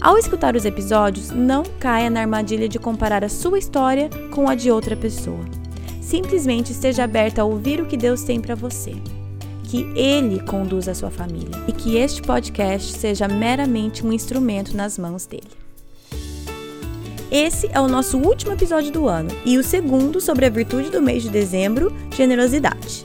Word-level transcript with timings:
Ao 0.00 0.16
escutar 0.16 0.54
os 0.54 0.64
episódios, 0.64 1.30
não 1.30 1.64
caia 1.80 2.08
na 2.08 2.20
armadilha 2.20 2.68
de 2.68 2.78
comparar 2.78 3.24
a 3.24 3.28
sua 3.28 3.58
história 3.58 4.08
com 4.30 4.48
a 4.48 4.54
de 4.54 4.70
outra 4.70 4.96
pessoa. 4.96 5.44
Simplesmente 6.00 6.70
esteja 6.70 7.02
aberta 7.02 7.42
a 7.42 7.44
ouvir 7.44 7.80
o 7.80 7.86
que 7.86 7.96
Deus 7.96 8.22
tem 8.22 8.40
para 8.40 8.54
você. 8.54 8.92
Que 9.64 9.82
Ele 9.96 10.40
conduza 10.40 10.92
a 10.92 10.94
sua 10.94 11.10
família 11.10 11.50
e 11.66 11.72
que 11.72 11.96
este 11.96 12.22
podcast 12.22 12.92
seja 12.92 13.26
meramente 13.26 14.06
um 14.06 14.12
instrumento 14.12 14.76
nas 14.76 14.96
mãos 14.96 15.26
dele. 15.26 15.50
Esse 17.30 17.68
é 17.72 17.80
o 17.80 17.88
nosso 17.88 18.18
último 18.18 18.52
episódio 18.52 18.92
do 18.92 19.08
ano 19.08 19.30
e 19.44 19.58
o 19.58 19.64
segundo 19.64 20.20
sobre 20.20 20.46
a 20.46 20.50
virtude 20.50 20.90
do 20.90 21.02
mês 21.02 21.24
de 21.24 21.28
dezembro, 21.28 21.92
generosidade. 22.16 23.04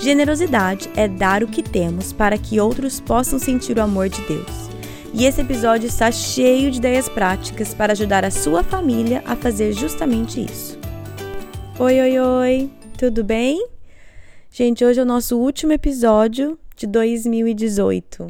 Generosidade 0.00 0.90
é 0.96 1.06
dar 1.06 1.44
o 1.44 1.48
que 1.48 1.62
temos 1.62 2.12
para 2.12 2.36
que 2.36 2.60
outros 2.60 3.00
possam 3.00 3.38
sentir 3.38 3.78
o 3.78 3.82
amor 3.82 4.08
de 4.10 4.20
Deus. 4.22 4.63
E 5.16 5.26
esse 5.26 5.40
episódio 5.40 5.86
está 5.86 6.10
cheio 6.10 6.72
de 6.72 6.78
ideias 6.78 7.08
práticas 7.08 7.72
para 7.72 7.92
ajudar 7.92 8.24
a 8.24 8.32
sua 8.32 8.64
família 8.64 9.22
a 9.24 9.36
fazer 9.36 9.72
justamente 9.72 10.44
isso. 10.44 10.76
Oi, 11.78 12.00
oi, 12.00 12.18
oi, 12.18 12.70
tudo 12.98 13.22
bem? 13.22 13.64
Gente, 14.50 14.84
hoje 14.84 14.98
é 14.98 15.04
o 15.04 15.06
nosso 15.06 15.38
último 15.38 15.72
episódio 15.72 16.58
de 16.76 16.88
2018. 16.88 18.26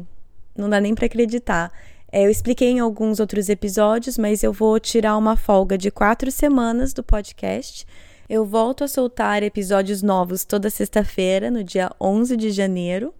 Não 0.55 0.69
dá 0.69 0.79
nem 0.79 0.93
para 0.93 1.07
acreditar. 1.07 1.71
É, 2.11 2.23
eu 2.23 2.29
expliquei 2.29 2.69
em 2.69 2.79
alguns 2.79 3.19
outros 3.19 3.49
episódios, 3.49 4.15
mas 4.15 4.43
eu 4.43 4.53
vou 4.53 4.79
tirar 4.79 5.17
uma 5.17 5.35
folga 5.35 5.79
de 5.79 5.89
quatro 5.89 6.29
semanas 6.29 6.93
do 6.93 7.01
podcast. 7.01 7.83
Eu 8.29 8.45
volto 8.45 8.83
a 8.83 8.87
soltar 8.87 9.41
episódios 9.41 10.03
novos 10.03 10.45
toda 10.45 10.69
sexta-feira, 10.69 11.49
no 11.49 11.63
dia 11.63 11.91
11 11.99 12.37
de 12.37 12.51
janeiro, 12.51 13.11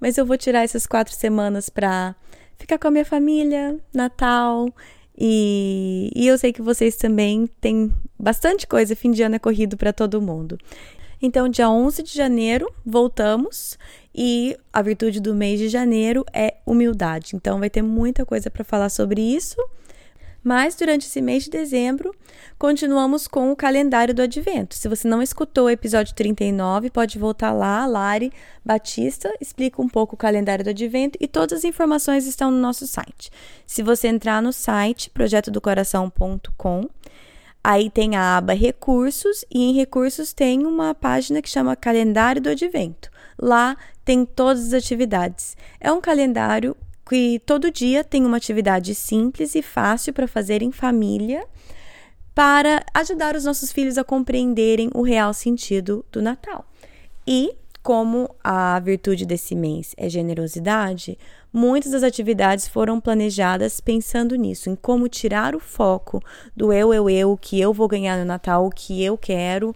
mas 0.00 0.16
eu 0.16 0.24
vou 0.24 0.38
tirar 0.38 0.62
essas 0.62 0.86
quatro 0.86 1.14
semanas 1.14 1.68
para 1.68 2.14
ficar 2.60 2.78
com 2.78 2.88
a 2.88 2.90
minha 2.90 3.04
família, 3.04 3.78
Natal. 3.92 4.68
E, 5.18 6.10
e 6.14 6.26
eu 6.26 6.38
sei 6.38 6.52
que 6.52 6.62
vocês 6.62 6.96
também 6.96 7.48
têm 7.60 7.92
bastante 8.18 8.66
coisa, 8.66 8.94
fim 8.94 9.10
de 9.10 9.22
ano 9.22 9.34
é 9.36 9.38
corrido 9.38 9.76
para 9.76 9.92
todo 9.92 10.20
mundo. 10.20 10.58
Então, 11.22 11.48
dia 11.48 11.68
11 11.68 12.02
de 12.02 12.14
janeiro, 12.14 12.72
voltamos 12.84 13.78
e 14.14 14.56
a 14.72 14.80
virtude 14.80 15.20
do 15.20 15.34
mês 15.34 15.58
de 15.58 15.68
janeiro 15.68 16.24
é 16.32 16.56
humildade. 16.64 17.36
Então, 17.36 17.58
vai 17.58 17.68
ter 17.68 17.82
muita 17.82 18.24
coisa 18.24 18.50
para 18.50 18.64
falar 18.64 18.88
sobre 18.88 19.20
isso. 19.20 19.56
Mas 20.42 20.74
durante 20.74 21.06
esse 21.06 21.20
mês 21.20 21.44
de 21.44 21.50
dezembro, 21.50 22.14
continuamos 22.58 23.28
com 23.28 23.52
o 23.52 23.56
calendário 23.56 24.14
do 24.14 24.22
advento. 24.22 24.74
Se 24.74 24.88
você 24.88 25.06
não 25.06 25.22
escutou 25.22 25.66
o 25.66 25.70
episódio 25.70 26.14
39, 26.14 26.90
pode 26.90 27.18
voltar 27.18 27.52
lá, 27.52 27.84
Lari 27.86 28.32
Batista 28.64 29.32
explica 29.40 29.82
um 29.82 29.88
pouco 29.88 30.14
o 30.14 30.18
calendário 30.18 30.64
do 30.64 30.70
advento 30.70 31.18
e 31.20 31.28
todas 31.28 31.58
as 31.58 31.64
informações 31.64 32.26
estão 32.26 32.50
no 32.50 32.58
nosso 32.58 32.86
site. 32.86 33.30
Se 33.66 33.82
você 33.82 34.08
entrar 34.08 34.40
no 34.40 34.52
site 34.52 35.10
projetodocoração.com, 35.10 36.88
aí 37.62 37.90
tem 37.90 38.16
a 38.16 38.38
aba 38.38 38.54
recursos 38.54 39.44
e 39.50 39.62
em 39.62 39.74
recursos 39.74 40.32
tem 40.32 40.64
uma 40.66 40.94
página 40.94 41.42
que 41.42 41.50
chama 41.50 41.76
calendário 41.76 42.40
do 42.40 42.48
advento. 42.48 43.10
Lá 43.38 43.76
tem 44.04 44.24
todas 44.24 44.68
as 44.68 44.72
atividades. 44.72 45.56
É 45.78 45.92
um 45.92 46.00
calendário 46.00 46.74
que 47.10 47.40
todo 47.44 47.72
dia 47.72 48.04
tem 48.04 48.24
uma 48.24 48.36
atividade 48.36 48.94
simples 48.94 49.56
e 49.56 49.62
fácil 49.62 50.12
para 50.12 50.28
fazer 50.28 50.62
em 50.62 50.70
família 50.70 51.44
para 52.32 52.84
ajudar 52.94 53.34
os 53.34 53.44
nossos 53.44 53.72
filhos 53.72 53.98
a 53.98 54.04
compreenderem 54.04 54.88
o 54.94 55.02
real 55.02 55.34
sentido 55.34 56.04
do 56.12 56.22
Natal. 56.22 56.64
E 57.26 57.52
como 57.82 58.32
a 58.44 58.78
virtude 58.78 59.26
desse 59.26 59.56
mês 59.56 59.92
é 59.96 60.08
generosidade, 60.08 61.18
muitas 61.52 61.90
das 61.90 62.04
atividades 62.04 62.68
foram 62.68 63.00
planejadas 63.00 63.80
pensando 63.80 64.36
nisso, 64.36 64.70
em 64.70 64.76
como 64.76 65.08
tirar 65.08 65.56
o 65.56 65.60
foco 65.60 66.22
do 66.56 66.72
eu, 66.72 66.94
eu, 66.94 67.10
eu, 67.10 67.32
o 67.32 67.36
que 67.36 67.60
eu 67.60 67.74
vou 67.74 67.88
ganhar 67.88 68.16
no 68.18 68.24
Natal, 68.24 68.64
o 68.64 68.70
que 68.70 69.02
eu 69.02 69.18
quero, 69.18 69.74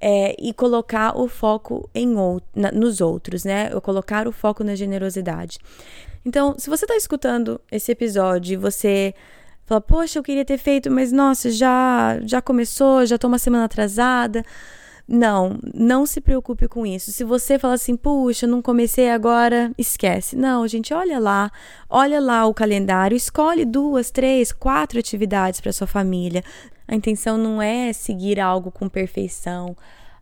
é, 0.00 0.34
e 0.36 0.52
colocar 0.52 1.16
o 1.16 1.28
foco 1.28 1.88
em, 1.94 2.12
na, 2.56 2.72
nos 2.72 3.00
outros, 3.00 3.44
né? 3.44 3.68
Eu 3.70 3.80
colocar 3.80 4.26
o 4.26 4.32
foco 4.32 4.64
na 4.64 4.74
generosidade. 4.74 5.60
Então, 6.24 6.54
se 6.56 6.70
você 6.70 6.84
está 6.84 6.96
escutando 6.96 7.60
esse 7.70 7.90
episódio 7.90 8.54
e 8.54 8.56
você 8.56 9.14
fala, 9.64 9.80
poxa, 9.80 10.18
eu 10.18 10.22
queria 10.22 10.44
ter 10.44 10.58
feito, 10.58 10.90
mas 10.90 11.12
nossa, 11.12 11.50
já, 11.50 12.18
já 12.24 12.40
começou, 12.40 13.04
já 13.06 13.16
estou 13.16 13.28
uma 13.28 13.38
semana 13.38 13.64
atrasada. 13.64 14.44
Não, 15.06 15.58
não 15.74 16.06
se 16.06 16.20
preocupe 16.20 16.68
com 16.68 16.86
isso. 16.86 17.10
Se 17.10 17.24
você 17.24 17.58
fala 17.58 17.74
assim, 17.74 17.96
puxa, 17.96 18.46
não 18.46 18.62
comecei 18.62 19.10
agora, 19.10 19.72
esquece. 19.76 20.36
Não, 20.36 20.66
gente, 20.66 20.94
olha 20.94 21.18
lá, 21.18 21.50
olha 21.90 22.20
lá 22.20 22.46
o 22.46 22.54
calendário, 22.54 23.16
escolhe 23.16 23.64
duas, 23.64 24.10
três, 24.10 24.52
quatro 24.52 24.98
atividades 24.98 25.60
para 25.60 25.72
sua 25.72 25.88
família. 25.88 26.44
A 26.86 26.94
intenção 26.94 27.36
não 27.36 27.60
é 27.60 27.92
seguir 27.92 28.38
algo 28.38 28.70
com 28.70 28.88
perfeição. 28.88 29.76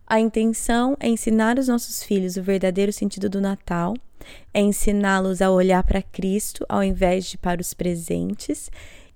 A 0.07 0.19
intenção 0.19 0.97
é 0.99 1.07
ensinar 1.07 1.59
os 1.59 1.67
nossos 1.67 2.03
filhos 2.03 2.35
o 2.35 2.43
verdadeiro 2.43 2.91
sentido 2.91 3.29
do 3.29 3.39
Natal 3.39 3.93
é 4.53 4.61
ensiná-los 4.61 5.41
a 5.41 5.51
olhar 5.51 5.83
para 5.83 6.01
Cristo 6.01 6.65
ao 6.67 6.83
invés 6.83 7.25
de 7.25 7.37
para 7.37 7.61
os 7.61 7.73
presentes 7.73 8.69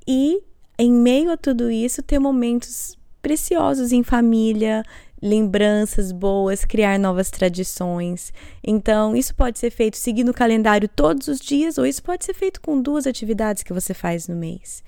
e, 0.07 0.41
em 0.77 0.91
meio 0.91 1.31
a 1.31 1.37
tudo 1.37 1.69
isso, 1.71 2.03
ter 2.03 2.19
momentos 2.19 2.97
preciosos 3.21 3.91
em 3.91 4.03
família, 4.03 4.83
lembranças 5.21 6.11
boas, 6.11 6.63
criar 6.63 6.99
novas 6.99 7.31
tradições. 7.31 8.31
Então, 8.63 9.15
isso 9.15 9.33
pode 9.33 9.57
ser 9.57 9.71
feito 9.71 9.97
seguindo 9.97 10.29
o 10.29 10.33
calendário 10.33 10.87
todos 10.87 11.27
os 11.27 11.39
dias, 11.39 11.77
ou 11.77 11.85
isso 11.85 12.03
pode 12.03 12.23
ser 12.23 12.33
feito 12.33 12.61
com 12.61 12.79
duas 12.79 13.07
atividades 13.07 13.63
que 13.63 13.73
você 13.73 13.93
faz 13.93 14.27
no 14.27 14.35
mês. 14.35 14.83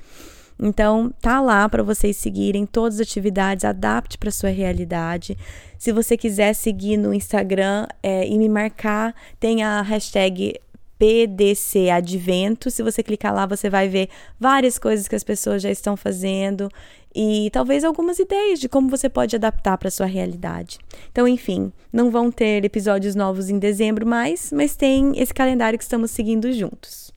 Então, 0.59 1.13
tá 1.21 1.39
lá 1.39 1.67
para 1.69 1.83
vocês 1.83 2.17
seguirem 2.17 2.65
todas 2.65 2.95
as 2.95 3.07
atividades, 3.07 3.63
adapte 3.63 4.17
para 4.17 4.31
sua 4.31 4.49
realidade. 4.49 5.37
Se 5.77 5.91
você 5.91 6.17
quiser 6.17 6.53
seguir 6.53 6.97
no 6.97 7.13
Instagram 7.13 7.87
é, 8.01 8.27
e 8.27 8.37
me 8.37 8.49
marcar, 8.49 9.13
tem 9.39 9.63
a 9.63 9.81
hashtag 9.81 10.59
PDC 10.97 11.89
Advento. 11.89 12.71
Se 12.71 12.81
você 12.81 13.03
clicar 13.03 13.33
lá, 13.33 13.45
você 13.45 13.69
vai 13.69 13.87
ver 13.87 14.09
várias 14.39 14.77
coisas 14.79 15.07
que 15.07 15.15
as 15.15 15.23
pessoas 15.23 15.61
já 15.61 15.69
estão 15.69 15.95
fazendo 15.95 16.69
e 17.15 17.49
talvez 17.51 17.83
algumas 17.83 18.19
ideias 18.19 18.59
de 18.59 18.69
como 18.69 18.89
você 18.89 19.09
pode 19.09 19.35
adaptar 19.35 19.77
para 19.77 19.89
sua 19.89 20.05
realidade. 20.05 20.77
Então, 21.11 21.27
enfim, 21.27 21.71
não 21.91 22.11
vão 22.11 22.31
ter 22.31 22.63
episódios 22.63 23.15
novos 23.15 23.49
em 23.49 23.57
dezembro 23.57 24.05
mais, 24.05 24.51
mas 24.51 24.75
tem 24.75 25.13
esse 25.19 25.33
calendário 25.33 25.79
que 25.79 25.83
estamos 25.83 26.11
seguindo 26.11 26.51
juntos. 26.51 27.11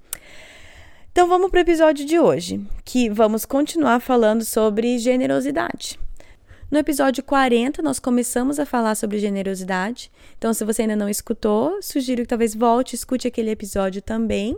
Então 1.13 1.27
vamos 1.27 1.51
para 1.51 1.59
o 1.59 1.63
episódio 1.63 2.07
de 2.07 2.21
hoje, 2.21 2.61
que 2.85 3.11
vamos 3.11 3.45
continuar 3.45 3.99
falando 4.01 4.45
sobre 4.45 4.97
generosidade. 4.97 5.99
No 6.71 6.79
episódio 6.79 7.25
40, 7.25 7.83
nós 7.83 7.99
começamos 7.99 8.61
a 8.61 8.65
falar 8.65 8.95
sobre 8.95 9.19
generosidade. 9.19 10.09
Então, 10.39 10.55
se 10.55 10.65
você 10.65 10.83
ainda 10.83 10.95
não 10.95 11.09
escutou, 11.09 11.83
sugiro 11.83 12.23
que 12.23 12.29
talvez 12.29 12.55
volte 12.55 12.95
escute 12.95 13.27
aquele 13.27 13.51
episódio 13.51 14.01
também. 14.01 14.57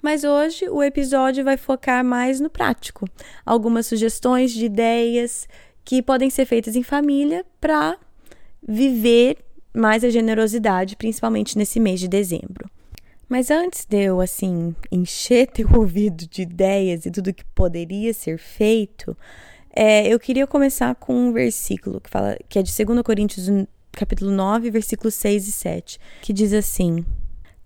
Mas 0.00 0.22
hoje 0.22 0.68
o 0.68 0.84
episódio 0.84 1.42
vai 1.42 1.56
focar 1.56 2.04
mais 2.04 2.38
no 2.38 2.48
prático. 2.48 3.08
Algumas 3.44 3.88
sugestões 3.88 4.52
de 4.52 4.66
ideias 4.66 5.48
que 5.84 6.00
podem 6.00 6.30
ser 6.30 6.46
feitas 6.46 6.76
em 6.76 6.84
família 6.84 7.44
para 7.60 7.98
viver 8.62 9.38
mais 9.74 10.04
a 10.04 10.10
generosidade, 10.10 10.94
principalmente 10.94 11.58
nesse 11.58 11.80
mês 11.80 11.98
de 11.98 12.06
dezembro. 12.06 12.70
Mas 13.28 13.50
antes 13.50 13.84
de 13.84 14.04
eu, 14.04 14.20
assim, 14.20 14.74
encher 14.90 15.48
teu 15.52 15.68
ouvido 15.74 16.26
de 16.26 16.42
ideias 16.42 17.06
e 17.06 17.10
tudo 17.10 17.34
que 17.34 17.44
poderia 17.46 18.14
ser 18.14 18.38
feito, 18.38 19.16
é, 19.74 20.06
eu 20.06 20.18
queria 20.18 20.46
começar 20.46 20.94
com 20.94 21.14
um 21.14 21.32
versículo 21.32 22.00
que 22.00 22.08
fala 22.08 22.36
que 22.48 22.58
é 22.58 22.62
de 22.62 22.72
2 22.84 23.02
Coríntios 23.02 23.48
capítulo 23.92 24.30
9, 24.30 24.70
versículos 24.70 25.14
6 25.14 25.48
e 25.48 25.52
7, 25.52 26.00
que 26.22 26.32
diz 26.32 26.52
assim: 26.52 27.04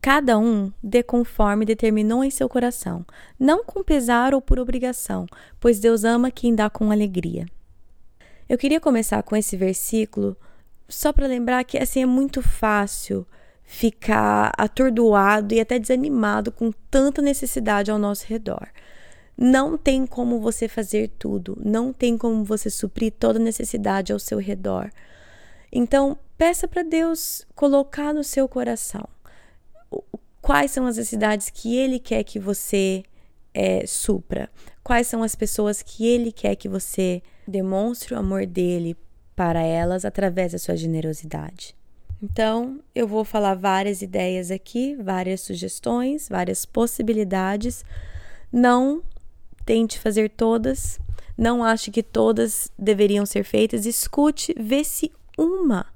Cada 0.00 0.38
um 0.38 0.72
dê 0.82 1.02
conforme 1.02 1.66
determinou 1.66 2.24
em 2.24 2.30
seu 2.30 2.48
coração, 2.48 3.04
não 3.38 3.62
com 3.64 3.84
pesar 3.84 4.34
ou 4.34 4.40
por 4.40 4.58
obrigação, 4.58 5.26
pois 5.58 5.78
Deus 5.78 6.04
ama 6.04 6.30
quem 6.30 6.54
dá 6.54 6.70
com 6.70 6.90
alegria. 6.90 7.46
Eu 8.48 8.56
queria 8.56 8.80
começar 8.80 9.22
com 9.22 9.36
esse 9.36 9.56
versículo 9.56 10.36
só 10.88 11.12
para 11.12 11.26
lembrar 11.26 11.62
que 11.64 11.78
assim 11.78 12.02
é 12.02 12.06
muito 12.06 12.42
fácil 12.42 13.26
ficar 13.72 14.52
atordoado 14.58 15.54
e 15.54 15.60
até 15.60 15.78
desanimado 15.78 16.50
com 16.50 16.72
tanta 16.90 17.22
necessidade 17.22 17.88
ao 17.88 18.00
nosso 18.00 18.26
redor. 18.26 18.66
Não 19.38 19.78
tem 19.78 20.04
como 20.04 20.40
você 20.40 20.66
fazer 20.66 21.08
tudo, 21.16 21.56
não 21.64 21.92
tem 21.92 22.18
como 22.18 22.42
você 22.42 22.68
suprir 22.68 23.12
toda 23.12 23.38
necessidade 23.38 24.12
ao 24.12 24.18
seu 24.18 24.38
redor. 24.38 24.90
Então, 25.70 26.18
peça 26.36 26.66
para 26.66 26.82
Deus 26.82 27.46
colocar 27.54 28.12
no 28.12 28.24
seu 28.24 28.48
coração 28.48 29.08
quais 30.42 30.72
são 30.72 30.84
as 30.86 30.96
necessidades 30.96 31.48
que 31.48 31.76
Ele 31.76 32.00
quer 32.00 32.24
que 32.24 32.40
você 32.40 33.04
é, 33.54 33.86
supra, 33.86 34.50
quais 34.82 35.06
são 35.06 35.22
as 35.22 35.36
pessoas 35.36 35.80
que 35.80 36.08
Ele 36.08 36.32
quer 36.32 36.56
que 36.56 36.68
você 36.68 37.22
demonstre 37.46 38.14
o 38.14 38.18
amor 38.18 38.46
dele 38.46 38.96
para 39.36 39.62
elas 39.62 40.04
através 40.04 40.50
da 40.50 40.58
sua 40.58 40.76
generosidade. 40.76 41.78
Então, 42.22 42.80
eu 42.94 43.06
vou 43.06 43.24
falar 43.24 43.54
várias 43.54 44.02
ideias 44.02 44.50
aqui, 44.50 44.94
várias 44.96 45.40
sugestões, 45.40 46.28
várias 46.28 46.66
possibilidades. 46.66 47.84
Não 48.52 49.02
tente 49.64 49.98
fazer 49.98 50.28
todas, 50.30 50.98
não 51.36 51.64
ache 51.64 51.90
que 51.90 52.02
todas 52.02 52.70
deveriam 52.78 53.24
ser 53.24 53.44
feitas. 53.44 53.86
Escute, 53.86 54.54
vê 54.58 54.84
se 54.84 55.10
uma 55.38 55.86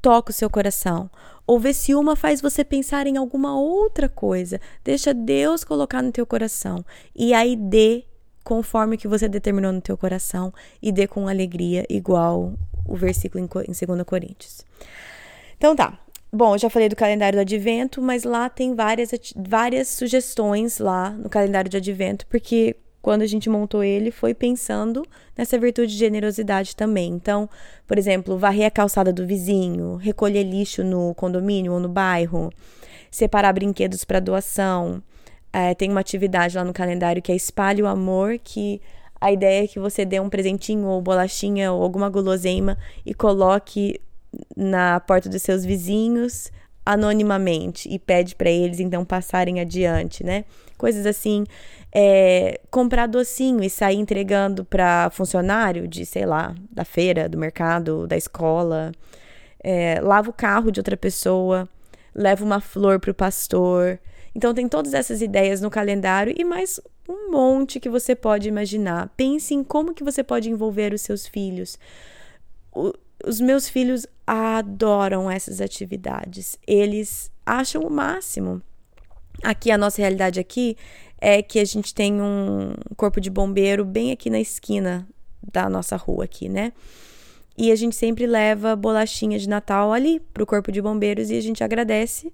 toca 0.00 0.30
o 0.30 0.34
seu 0.34 0.48
coração, 0.48 1.10
ou 1.46 1.58
vê 1.58 1.72
se 1.74 1.94
uma 1.94 2.14
faz 2.14 2.40
você 2.40 2.62
pensar 2.64 3.06
em 3.06 3.16
alguma 3.16 3.58
outra 3.58 4.08
coisa. 4.08 4.60
Deixa 4.84 5.12
Deus 5.12 5.64
colocar 5.64 6.02
no 6.02 6.12
teu 6.12 6.24
coração 6.24 6.84
e 7.14 7.34
aí 7.34 7.56
dê 7.56 8.04
conforme 8.48 8.96
que 8.96 9.06
você 9.06 9.28
determinou 9.28 9.70
no 9.70 9.80
teu 9.82 9.94
coração 9.94 10.50
e 10.80 10.90
dê 10.90 11.06
com 11.06 11.28
alegria, 11.28 11.84
igual 11.86 12.54
o 12.86 12.96
versículo 12.96 13.44
em 13.44 13.46
2 13.46 14.02
Coríntios. 14.06 14.64
Então 15.58 15.76
tá. 15.76 15.98
Bom, 16.32 16.54
eu 16.54 16.58
já 16.58 16.70
falei 16.70 16.88
do 16.88 16.96
calendário 16.96 17.36
do 17.36 17.42
advento, 17.42 18.00
mas 18.00 18.24
lá 18.24 18.48
tem 18.48 18.74
várias, 18.74 19.10
várias 19.36 19.88
sugestões 19.88 20.78
lá 20.78 21.10
no 21.10 21.28
calendário 21.28 21.70
de 21.70 21.76
advento, 21.76 22.26
porque 22.26 22.76
quando 23.02 23.20
a 23.20 23.26
gente 23.26 23.50
montou 23.50 23.84
ele 23.84 24.10
foi 24.10 24.32
pensando 24.32 25.06
nessa 25.36 25.58
virtude 25.58 25.92
de 25.92 25.98
generosidade 25.98 26.74
também. 26.74 27.12
Então, 27.12 27.50
por 27.86 27.98
exemplo, 27.98 28.38
varrer 28.38 28.68
a 28.68 28.70
calçada 28.70 29.12
do 29.12 29.26
vizinho, 29.26 29.96
recolher 29.96 30.42
lixo 30.42 30.82
no 30.82 31.14
condomínio 31.14 31.74
ou 31.74 31.80
no 31.80 31.88
bairro, 31.88 32.50
separar 33.10 33.52
brinquedos 33.52 34.04
para 34.04 34.20
doação, 34.20 35.02
é, 35.52 35.74
tem 35.74 35.90
uma 35.90 36.00
atividade 36.00 36.56
lá 36.56 36.64
no 36.64 36.72
calendário 36.72 37.22
que 37.22 37.32
é 37.32 37.36
Espalhe 37.36 37.82
o 37.82 37.86
Amor, 37.86 38.38
que 38.42 38.80
a 39.20 39.32
ideia 39.32 39.64
é 39.64 39.66
que 39.66 39.78
você 39.78 40.04
dê 40.04 40.20
um 40.20 40.28
presentinho 40.28 40.86
ou 40.86 41.02
bolachinha 41.02 41.72
ou 41.72 41.82
alguma 41.82 42.08
guloseima 42.08 42.78
e 43.04 43.12
coloque 43.12 44.00
na 44.56 45.00
porta 45.00 45.28
dos 45.28 45.42
seus 45.42 45.64
vizinhos 45.64 46.52
anonimamente 46.84 47.88
e 47.88 47.98
pede 47.98 48.34
para 48.34 48.50
eles 48.50 48.80
então 48.80 49.04
passarem 49.04 49.60
adiante, 49.60 50.24
né? 50.24 50.44
Coisas 50.78 51.04
assim, 51.04 51.44
é, 51.92 52.60
comprar 52.70 53.06
docinho 53.06 53.62
e 53.62 53.68
sair 53.68 53.96
entregando 53.98 54.64
para 54.64 55.10
funcionário 55.10 55.86
de, 55.86 56.06
sei 56.06 56.24
lá, 56.24 56.54
da 56.70 56.84
feira, 56.84 57.28
do 57.28 57.36
mercado, 57.36 58.06
da 58.06 58.16
escola, 58.16 58.92
é, 59.62 60.00
lava 60.00 60.30
o 60.30 60.32
carro 60.32 60.70
de 60.70 60.80
outra 60.80 60.96
pessoa, 60.96 61.68
leva 62.14 62.44
uma 62.44 62.60
flor 62.60 62.98
para 62.98 63.10
o 63.10 63.14
pastor, 63.14 63.98
então 64.34 64.54
tem 64.54 64.68
todas 64.68 64.94
essas 64.94 65.22
ideias 65.22 65.60
no 65.60 65.70
calendário 65.70 66.34
e 66.36 66.44
mais 66.44 66.80
um 67.08 67.30
monte 67.30 67.80
que 67.80 67.88
você 67.88 68.14
pode 68.14 68.48
imaginar. 68.48 69.12
Pense 69.16 69.54
em 69.54 69.64
como 69.64 69.94
que 69.94 70.04
você 70.04 70.22
pode 70.22 70.50
envolver 70.50 70.92
os 70.92 71.00
seus 71.00 71.26
filhos. 71.26 71.78
O, 72.72 72.92
os 73.26 73.40
meus 73.40 73.68
filhos 73.68 74.06
adoram 74.26 75.30
essas 75.30 75.60
atividades. 75.60 76.58
Eles 76.66 77.30
acham 77.44 77.82
o 77.82 77.90
máximo. 77.90 78.62
Aqui 79.42 79.70
a 79.70 79.78
nossa 79.78 80.02
realidade 80.02 80.38
aqui 80.38 80.76
é 81.20 81.42
que 81.42 81.58
a 81.58 81.64
gente 81.64 81.94
tem 81.94 82.20
um 82.20 82.74
corpo 82.96 83.20
de 83.20 83.30
bombeiro 83.30 83.84
bem 83.84 84.12
aqui 84.12 84.28
na 84.30 84.38
esquina 84.38 85.08
da 85.52 85.68
nossa 85.68 85.96
rua 85.96 86.24
aqui, 86.24 86.48
né? 86.48 86.72
E 87.56 87.72
a 87.72 87.76
gente 87.76 87.96
sempre 87.96 88.26
leva 88.26 88.76
bolachinha 88.76 89.38
de 89.38 89.48
Natal 89.48 89.92
ali 89.92 90.20
pro 90.32 90.46
corpo 90.46 90.70
de 90.70 90.80
bombeiros 90.80 91.30
e 91.30 91.36
a 91.36 91.40
gente 91.40 91.64
agradece 91.64 92.30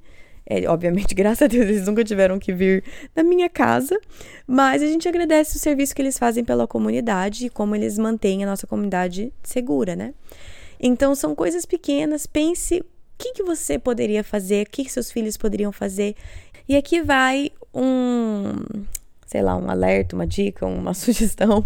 é, 0.46 0.68
obviamente, 0.68 1.14
graças 1.16 1.42
a 1.42 1.46
Deus, 1.46 1.64
eles 1.64 1.86
nunca 1.86 2.04
tiveram 2.04 2.38
que 2.38 2.52
vir 2.52 2.84
na 3.14 3.22
minha 3.22 3.48
casa, 3.48 3.98
mas 4.46 4.82
a 4.82 4.86
gente 4.86 5.08
agradece 5.08 5.56
o 5.56 5.60
serviço 5.60 5.94
que 5.94 6.02
eles 6.02 6.18
fazem 6.18 6.44
pela 6.44 6.66
comunidade 6.66 7.46
e 7.46 7.50
como 7.50 7.74
eles 7.74 7.98
mantêm 7.98 8.44
a 8.44 8.46
nossa 8.46 8.66
comunidade 8.66 9.32
segura, 9.42 9.96
né? 9.96 10.14
Então, 10.78 11.14
são 11.14 11.34
coisas 11.34 11.64
pequenas. 11.64 12.26
Pense 12.26 12.80
o 12.80 12.84
que, 13.16 13.32
que 13.32 13.42
você 13.42 13.78
poderia 13.78 14.22
fazer, 14.22 14.66
o 14.66 14.70
que, 14.70 14.84
que 14.84 14.92
seus 14.92 15.10
filhos 15.10 15.36
poderiam 15.36 15.72
fazer. 15.72 16.14
E 16.68 16.76
aqui 16.76 17.00
vai 17.00 17.50
um, 17.72 18.62
sei 19.26 19.42
lá, 19.42 19.56
um 19.56 19.70
alerta, 19.70 20.14
uma 20.14 20.26
dica, 20.26 20.66
uma 20.66 20.92
sugestão. 20.92 21.64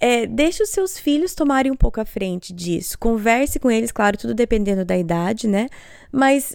É, 0.00 0.26
deixe 0.26 0.62
os 0.62 0.70
seus 0.70 0.98
filhos 0.98 1.34
tomarem 1.34 1.70
um 1.70 1.76
pouco 1.76 2.00
à 2.00 2.06
frente 2.06 2.54
disso. 2.54 2.98
Converse 2.98 3.58
com 3.58 3.70
eles, 3.70 3.92
claro, 3.92 4.16
tudo 4.16 4.32
dependendo 4.32 4.82
da 4.82 4.96
idade, 4.96 5.46
né? 5.46 5.68
Mas 6.10 6.54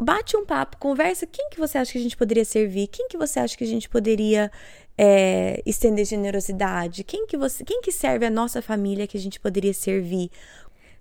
bate 0.00 0.36
um 0.36 0.44
papo, 0.44 0.76
conversa. 0.78 1.26
Quem 1.26 1.48
que 1.50 1.58
você 1.58 1.78
acha 1.78 1.92
que 1.92 1.98
a 1.98 2.00
gente 2.00 2.16
poderia 2.16 2.44
servir? 2.44 2.88
Quem 2.88 3.06
que 3.08 3.16
você 3.16 3.38
acha 3.38 3.56
que 3.56 3.64
a 3.64 3.66
gente 3.66 3.88
poderia 3.88 4.50
é, 4.98 5.62
estender 5.64 6.04
generosidade? 6.04 7.04
Quem 7.04 7.26
que 7.26 7.36
você, 7.36 7.62
quem 7.62 7.80
que 7.80 7.92
serve 7.92 8.26
a 8.26 8.30
nossa 8.30 8.60
família 8.60 9.06
que 9.06 9.16
a 9.16 9.20
gente 9.20 9.38
poderia 9.38 9.72
servir? 9.72 10.30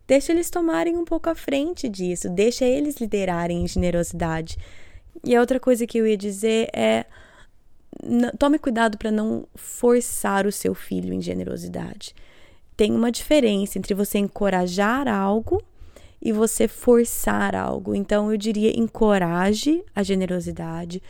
Deixa 0.07 0.31
eles 0.31 0.51
tomarem 0.51 0.95
um 0.97 1.03
pouco 1.03 1.29
à 1.29 1.35
frente 1.35 1.89
disso, 1.89 2.29
deixa 2.29 2.63
eles 2.63 2.97
liderarem 2.97 3.63
em 3.63 3.67
generosidade. 3.67 4.57
E 5.23 5.35
a 5.35 5.39
outra 5.39 5.59
coisa 5.59 5.87
que 5.87 5.97
eu 5.97 6.05
ia 6.05 6.15
dizer 6.15 6.69
é 6.71 7.05
tome 8.37 8.59
cuidado 8.59 8.97
para 8.97 9.09
não 9.09 9.47
forçar 9.55 10.45
o 10.45 10.51
seu 10.51 10.75
filho 10.75 11.13
em 11.13 11.21
generosidade. 11.21 12.13
Tem 12.77 12.91
uma 12.91 13.11
diferença 13.11 13.79
entre 13.79 13.93
você 13.93 14.19
encorajar 14.19 15.07
algo 15.07 15.63
e 16.25 16.31
você 16.31 16.68
forçar 16.68 17.56
algo. 17.56 17.94
Então, 17.94 18.31
eu 18.31 18.38
diria: 18.38 18.77
encoraje 18.77 19.83
a 19.95 20.01
generosidade, 20.01 21.01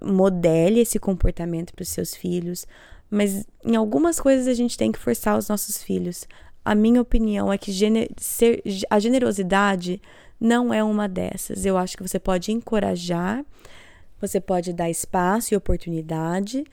modele 0.00 0.78
esse 0.78 1.00
comportamento 1.00 1.74
para 1.74 1.82
os 1.82 1.88
seus 1.88 2.14
filhos, 2.14 2.64
mas 3.10 3.44
em 3.64 3.74
algumas 3.74 4.20
coisas 4.20 4.46
a 4.46 4.54
gente 4.54 4.78
tem 4.78 4.92
que 4.92 4.98
forçar 4.98 5.36
os 5.36 5.48
nossos 5.48 5.82
filhos. 5.82 6.28
A 6.64 6.72
minha 6.72 7.02
opinião 7.02 7.52
é 7.52 7.58
que 7.58 7.72
gener 7.72 8.08
ser, 8.16 8.62
a 8.88 9.00
generosidade 9.00 10.00
não 10.40 10.72
é 10.72 10.84
uma 10.84 11.08
dessas. 11.08 11.66
Eu 11.66 11.76
acho 11.76 11.96
que 11.96 12.02
você 12.02 12.20
pode 12.20 12.52
encorajar, 12.52 13.44
você 14.20 14.40
pode 14.40 14.72
dar 14.72 14.88
espaço 14.88 15.52
e 15.52 15.56
oportunidade, 15.56 16.64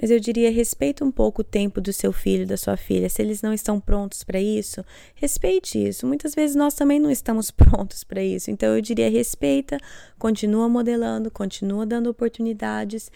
mas 0.00 0.10
eu 0.10 0.18
diria 0.18 0.50
respeita 0.50 1.04
um 1.04 1.10
pouco 1.10 1.42
o 1.42 1.44
tempo 1.44 1.80
do 1.80 1.92
seu 1.92 2.12
filho, 2.12 2.46
da 2.46 2.56
sua 2.56 2.76
filha. 2.76 3.08
Se 3.08 3.20
eles 3.22 3.42
não 3.42 3.52
estão 3.52 3.80
prontos 3.80 4.22
para 4.24 4.40
isso, 4.40 4.84
respeite 5.14 5.82
isso. 5.82 6.06
Muitas 6.06 6.34
vezes 6.34 6.56
nós 6.56 6.74
também 6.74 6.98
não 6.98 7.10
estamos 7.10 7.50
prontos 7.52 8.04
para 8.04 8.22
isso. 8.22 8.50
Então 8.50 8.74
eu 8.74 8.80
diria 8.80 9.10
respeita, 9.10 9.78
continua 10.18 10.68
modelando, 10.68 11.30
continua 11.30 11.84
dando 11.86 12.10
oportunidades 12.10 13.10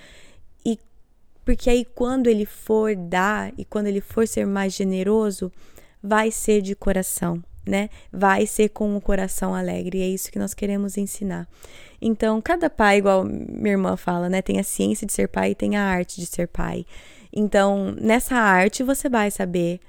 e 0.65 0.79
porque 1.45 1.69
aí 1.71 1.85
quando 1.85 2.27
ele 2.27 2.47
for 2.47 2.95
dar 2.97 3.53
e 3.59 3.65
quando 3.65 3.87
ele 3.87 4.01
for 4.01 4.27
ser 4.27 4.47
mais 4.47 4.73
generoso, 4.73 5.53
vai 6.03 6.31
ser 6.31 6.61
de 6.61 6.75
coração 6.75 7.43
né? 7.67 7.89
Vai 8.13 8.47
ser 8.47 8.69
com 8.71 8.97
o 8.97 9.01
coração 9.01 9.55
alegre. 9.55 9.99
E 9.99 10.03
é 10.03 10.09
isso 10.09 10.31
que 10.31 10.39
nós 10.39 10.55
queremos 10.55 10.97
ensinar. 10.97 11.49
Então, 12.01 12.41
cada 12.41 12.69
pai, 12.69 12.99
igual 12.99 13.25
minha 13.25 13.73
irmã 13.73 13.97
fala, 13.97 14.29
né? 14.29 14.43
Tem 14.43 14.59
a 14.59 14.65
ciência 14.65 15.07
de 15.07 15.13
ser 15.13 15.29
pai 15.29 15.53
e 15.53 15.55
tem 15.55 15.77
a 15.77 15.83
arte 15.83 16.21
de 16.21 16.27
ser 16.27 16.49
pai. 16.49 16.85
Então, 17.33 17.95
nessa 18.01 18.37
arte, 18.37 18.83
você 18.83 19.09
vai 19.09 19.31
saber 19.31 19.81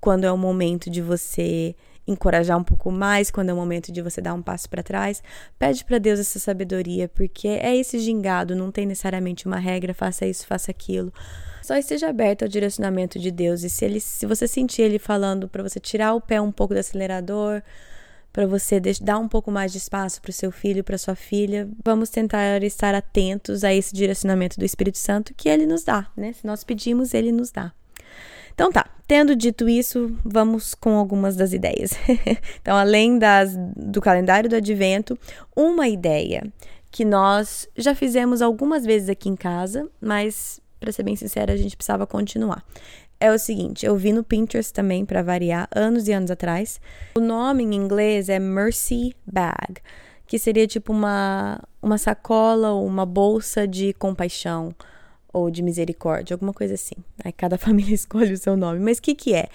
quando 0.00 0.24
é 0.24 0.32
o 0.32 0.38
momento 0.38 0.90
de 0.90 1.00
você 1.00 1.74
encorajar 2.06 2.58
um 2.58 2.64
pouco 2.64 2.90
mais, 2.90 3.30
quando 3.30 3.48
é 3.48 3.52
o 3.52 3.56
momento 3.56 3.90
de 3.90 4.02
você 4.02 4.20
dar 4.20 4.34
um 4.34 4.42
passo 4.42 4.68
para 4.68 4.82
trás. 4.82 5.22
Pede 5.58 5.84
para 5.84 5.98
Deus 5.98 6.20
essa 6.20 6.38
sabedoria, 6.38 7.08
porque 7.08 7.48
é 7.48 7.76
esse 7.76 7.98
gingado, 7.98 8.54
não 8.54 8.70
tem 8.70 8.86
necessariamente 8.86 9.46
uma 9.46 9.58
regra, 9.58 9.94
faça 9.94 10.26
isso, 10.26 10.46
faça 10.46 10.70
aquilo. 10.70 11.12
Só 11.62 11.76
esteja 11.76 12.10
aberto 12.10 12.42
ao 12.42 12.48
direcionamento 12.48 13.18
de 13.18 13.30
Deus. 13.30 13.62
E 13.62 13.70
se 13.70 13.84
ele, 13.84 13.98
se 13.98 14.26
você 14.26 14.46
sentir 14.46 14.82
ele 14.82 14.98
falando 14.98 15.48
para 15.48 15.62
você 15.62 15.80
tirar 15.80 16.12
o 16.14 16.20
pé 16.20 16.40
um 16.40 16.52
pouco 16.52 16.74
do 16.74 16.80
acelerador, 16.80 17.62
para 18.34 18.46
você 18.46 18.80
dar 19.00 19.18
um 19.18 19.28
pouco 19.28 19.50
mais 19.50 19.70
de 19.72 19.78
espaço 19.78 20.20
para 20.20 20.30
o 20.30 20.32
seu 20.32 20.50
filho, 20.50 20.82
para 20.82 20.98
sua 20.98 21.14
filha, 21.14 21.68
vamos 21.84 22.10
tentar 22.10 22.62
estar 22.64 22.94
atentos 22.94 23.62
a 23.62 23.72
esse 23.72 23.94
direcionamento 23.94 24.58
do 24.58 24.64
Espírito 24.64 24.98
Santo 24.98 25.32
que 25.34 25.48
ele 25.48 25.66
nos 25.66 25.84
dá, 25.84 26.10
né? 26.16 26.32
Se 26.32 26.44
nós 26.44 26.64
pedimos, 26.64 27.14
ele 27.14 27.30
nos 27.30 27.50
dá. 27.52 27.72
Então 28.54 28.70
tá, 28.70 28.86
tendo 29.06 29.34
dito 29.34 29.68
isso, 29.68 30.16
vamos 30.24 30.74
com 30.74 30.96
algumas 30.96 31.36
das 31.36 31.52
ideias. 31.52 31.92
então, 32.62 32.76
além 32.76 33.18
das, 33.18 33.54
do 33.76 34.00
calendário 34.00 34.48
do 34.48 34.56
advento, 34.56 35.18
uma 35.54 35.88
ideia 35.88 36.42
que 36.90 37.04
nós 37.04 37.68
já 37.76 37.94
fizemos 37.94 38.40
algumas 38.40 38.84
vezes 38.84 39.08
aqui 39.08 39.28
em 39.28 39.34
casa, 39.34 39.88
mas 40.00 40.60
para 40.78 40.92
ser 40.92 41.02
bem 41.02 41.16
sincera, 41.16 41.52
a 41.52 41.56
gente 41.56 41.76
precisava 41.76 42.06
continuar. 42.06 42.64
É 43.18 43.32
o 43.32 43.38
seguinte, 43.38 43.86
eu 43.86 43.96
vi 43.96 44.12
no 44.12 44.22
Pinterest 44.22 44.72
também 44.72 45.04
para 45.04 45.22
variar, 45.22 45.68
anos 45.74 46.08
e 46.08 46.12
anos 46.12 46.30
atrás. 46.30 46.80
O 47.16 47.20
nome 47.20 47.64
em 47.64 47.74
inglês 47.74 48.28
é 48.28 48.38
Mercy 48.38 49.14
Bag, 49.26 49.80
que 50.26 50.38
seria 50.38 50.66
tipo 50.66 50.92
uma 50.92 51.60
uma 51.80 51.98
sacola 51.98 52.72
ou 52.72 52.86
uma 52.86 53.04
bolsa 53.04 53.66
de 53.66 53.92
compaixão 53.94 54.74
ou 55.34 55.50
de 55.50 55.62
misericórdia, 55.62 56.34
alguma 56.34 56.52
coisa 56.52 56.74
assim. 56.74 56.94
Aí 57.22 57.32
cada 57.32 57.58
família 57.58 57.94
escolhe 57.94 58.32
o 58.32 58.38
seu 58.38 58.56
nome. 58.56 58.78
Mas 58.78 58.98
o 58.98 59.02
que, 59.02 59.14
que 59.14 59.34
é? 59.34 59.48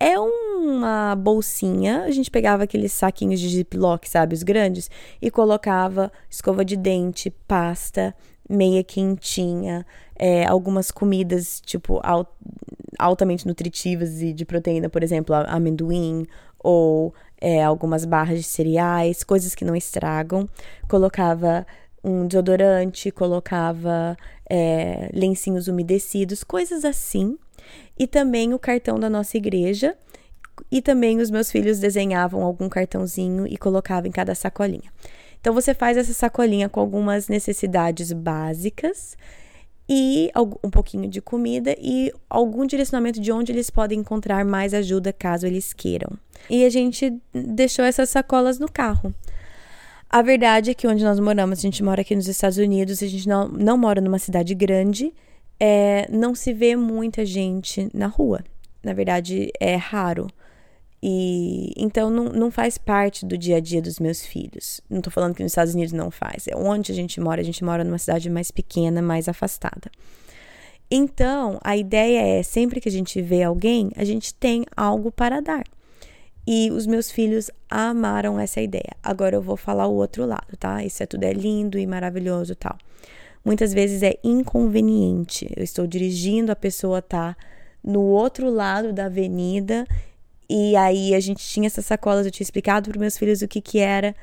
É 0.00 0.18
uma 0.18 1.14
bolsinha, 1.16 2.04
a 2.04 2.10
gente 2.10 2.30
pegava 2.30 2.64
aqueles 2.64 2.92
saquinhos 2.92 3.40
de 3.40 3.48
ziplock, 3.48 4.08
sabe, 4.08 4.34
os 4.34 4.44
grandes, 4.44 4.88
e 5.20 5.28
colocava 5.28 6.10
escova 6.30 6.64
de 6.64 6.76
dente, 6.76 7.30
pasta, 7.48 8.14
meia 8.48 8.82
quentinha, 8.84 9.84
é, 10.16 10.46
algumas 10.46 10.92
comidas, 10.92 11.60
tipo, 11.60 12.00
alt, 12.02 12.28
altamente 12.96 13.46
nutritivas 13.46 14.22
e 14.22 14.32
de 14.32 14.44
proteína, 14.44 14.88
por 14.88 15.02
exemplo, 15.02 15.34
amendoim, 15.34 16.26
ou 16.60 17.12
é, 17.40 17.62
algumas 17.62 18.04
barras 18.04 18.38
de 18.38 18.44
cereais, 18.44 19.24
coisas 19.24 19.54
que 19.54 19.64
não 19.64 19.74
estragam. 19.74 20.48
Colocava 20.88 21.66
um 22.02 22.26
desodorante, 22.26 23.10
colocava 23.10 24.16
é, 24.48 25.10
lencinhos 25.12 25.68
umedecidos, 25.68 26.44
coisas 26.44 26.84
assim 26.84 27.38
e 27.98 28.06
também 28.06 28.54
o 28.54 28.58
cartão 28.58 28.98
da 28.98 29.10
nossa 29.10 29.36
igreja. 29.36 29.96
E 30.72 30.82
também 30.82 31.20
os 31.20 31.30
meus 31.30 31.52
filhos 31.52 31.78
desenhavam 31.78 32.42
algum 32.42 32.68
cartãozinho 32.68 33.46
e 33.46 33.56
colocavam 33.56 34.08
em 34.08 34.12
cada 34.12 34.34
sacolinha. 34.34 34.90
Então 35.40 35.54
você 35.54 35.72
faz 35.72 35.96
essa 35.96 36.12
sacolinha 36.12 36.68
com 36.68 36.80
algumas 36.80 37.28
necessidades 37.28 38.12
básicas 38.12 39.16
e 39.88 40.30
um 40.62 40.68
pouquinho 40.68 41.08
de 41.08 41.20
comida 41.20 41.74
e 41.78 42.12
algum 42.28 42.66
direcionamento 42.66 43.20
de 43.20 43.32
onde 43.32 43.52
eles 43.52 43.70
podem 43.70 44.00
encontrar 44.00 44.44
mais 44.44 44.74
ajuda 44.74 45.12
caso 45.12 45.46
eles 45.46 45.72
queiram. 45.72 46.10
E 46.50 46.64
a 46.64 46.70
gente 46.70 47.16
deixou 47.32 47.84
essas 47.84 48.10
sacolas 48.10 48.58
no 48.58 48.70
carro. 48.70 49.14
A 50.10 50.22
verdade 50.22 50.70
é 50.70 50.74
que 50.74 50.86
onde 50.86 51.04
nós 51.04 51.20
moramos, 51.20 51.58
a 51.58 51.62
gente 51.62 51.82
mora 51.82 52.00
aqui 52.00 52.16
nos 52.16 52.28
Estados 52.28 52.56
Unidos, 52.56 53.02
a 53.02 53.06
gente 53.06 53.28
não, 53.28 53.46
não 53.48 53.76
mora 53.76 54.00
numa 54.00 54.18
cidade 54.18 54.54
grande, 54.54 55.12
é, 55.60 56.08
não 56.10 56.34
se 56.34 56.52
vê 56.52 56.74
muita 56.74 57.26
gente 57.26 57.88
na 57.92 58.06
rua. 58.06 58.42
Na 58.82 58.94
verdade, 58.94 59.50
é 59.60 59.76
raro. 59.76 60.26
E 61.02 61.72
então 61.76 62.10
não, 62.10 62.24
não 62.24 62.50
faz 62.50 62.78
parte 62.78 63.24
do 63.24 63.36
dia 63.36 63.58
a 63.58 63.60
dia 63.60 63.82
dos 63.82 64.00
meus 64.00 64.24
filhos. 64.24 64.80
Não 64.88 65.00
tô 65.00 65.10
falando 65.10 65.34
que 65.34 65.42
nos 65.42 65.52
Estados 65.52 65.74
Unidos 65.74 65.92
não 65.92 66.10
faz. 66.10 66.48
É 66.48 66.56
onde 66.56 66.90
a 66.90 66.94
gente 66.94 67.20
mora. 67.20 67.40
A 67.40 67.44
gente 67.44 67.62
mora 67.62 67.84
numa 67.84 67.98
cidade 67.98 68.30
mais 68.30 68.50
pequena, 68.50 69.02
mais 69.02 69.28
afastada. 69.28 69.90
Então, 70.90 71.58
a 71.62 71.76
ideia 71.76 72.38
é, 72.38 72.42
sempre 72.42 72.80
que 72.80 72.88
a 72.88 72.92
gente 72.92 73.20
vê 73.20 73.42
alguém, 73.42 73.90
a 73.94 74.04
gente 74.04 74.34
tem 74.34 74.64
algo 74.74 75.12
para 75.12 75.40
dar. 75.40 75.64
E 76.48 76.70
os 76.70 76.86
meus 76.86 77.10
filhos 77.10 77.50
amaram 77.68 78.40
essa 78.40 78.60
ideia. 78.60 78.96
Agora 79.02 79.36
eu 79.36 79.42
vou 79.42 79.56
falar 79.56 79.86
o 79.86 79.94
outro 79.94 80.24
lado, 80.24 80.56
tá? 80.58 80.82
Isso 80.82 81.02
é 81.02 81.06
tudo 81.06 81.24
é 81.24 81.32
lindo 81.32 81.78
e 81.78 81.86
maravilhoso 81.86 82.54
tal 82.54 82.78
muitas 83.44 83.72
vezes 83.72 84.02
é 84.02 84.18
inconveniente. 84.22 85.50
Eu 85.56 85.64
estou 85.64 85.86
dirigindo, 85.86 86.52
a 86.52 86.56
pessoa 86.56 87.00
tá 87.00 87.34
no 87.82 88.02
outro 88.02 88.50
lado 88.50 88.92
da 88.92 89.06
avenida 89.06 89.86
e 90.48 90.76
aí 90.76 91.14
a 91.14 91.20
gente 91.20 91.42
tinha 91.46 91.66
essas 91.66 91.86
sacolas, 91.86 92.26
eu 92.26 92.32
tinha 92.32 92.44
explicado 92.44 92.90
para 92.90 93.00
meus 93.00 93.16
filhos 93.16 93.40
o 93.40 93.48
que 93.48 93.60
que 93.60 93.78
era. 93.78 94.14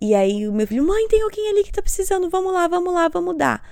E 0.00 0.14
aí 0.14 0.46
o 0.46 0.52
meu 0.52 0.66
filho, 0.66 0.86
mãe, 0.86 1.08
tem 1.08 1.22
alguém 1.22 1.48
ali 1.50 1.64
que 1.64 1.72
tá 1.72 1.82
precisando, 1.82 2.30
vamos 2.30 2.52
lá, 2.52 2.68
vamos 2.68 2.94
lá, 2.94 3.08
vamos 3.08 3.36
dar. 3.36 3.62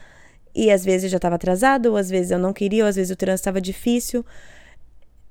E 0.53 0.71
às 0.73 0.85
vezes 0.85 1.05
eu 1.05 1.11
já 1.11 1.19
estava 1.19 1.37
atrasado, 1.37 1.91
ou 1.91 1.97
às 1.97 2.11
vezes 2.11 2.31
eu 2.33 2.39
não 2.39 2.53
queria, 2.53 2.83
ou 2.83 2.89
às 2.89 2.97
vezes 2.97 3.13
o 3.13 3.17
trânsito 3.17 3.43
estava 3.43 3.61
difícil. 3.61 4.25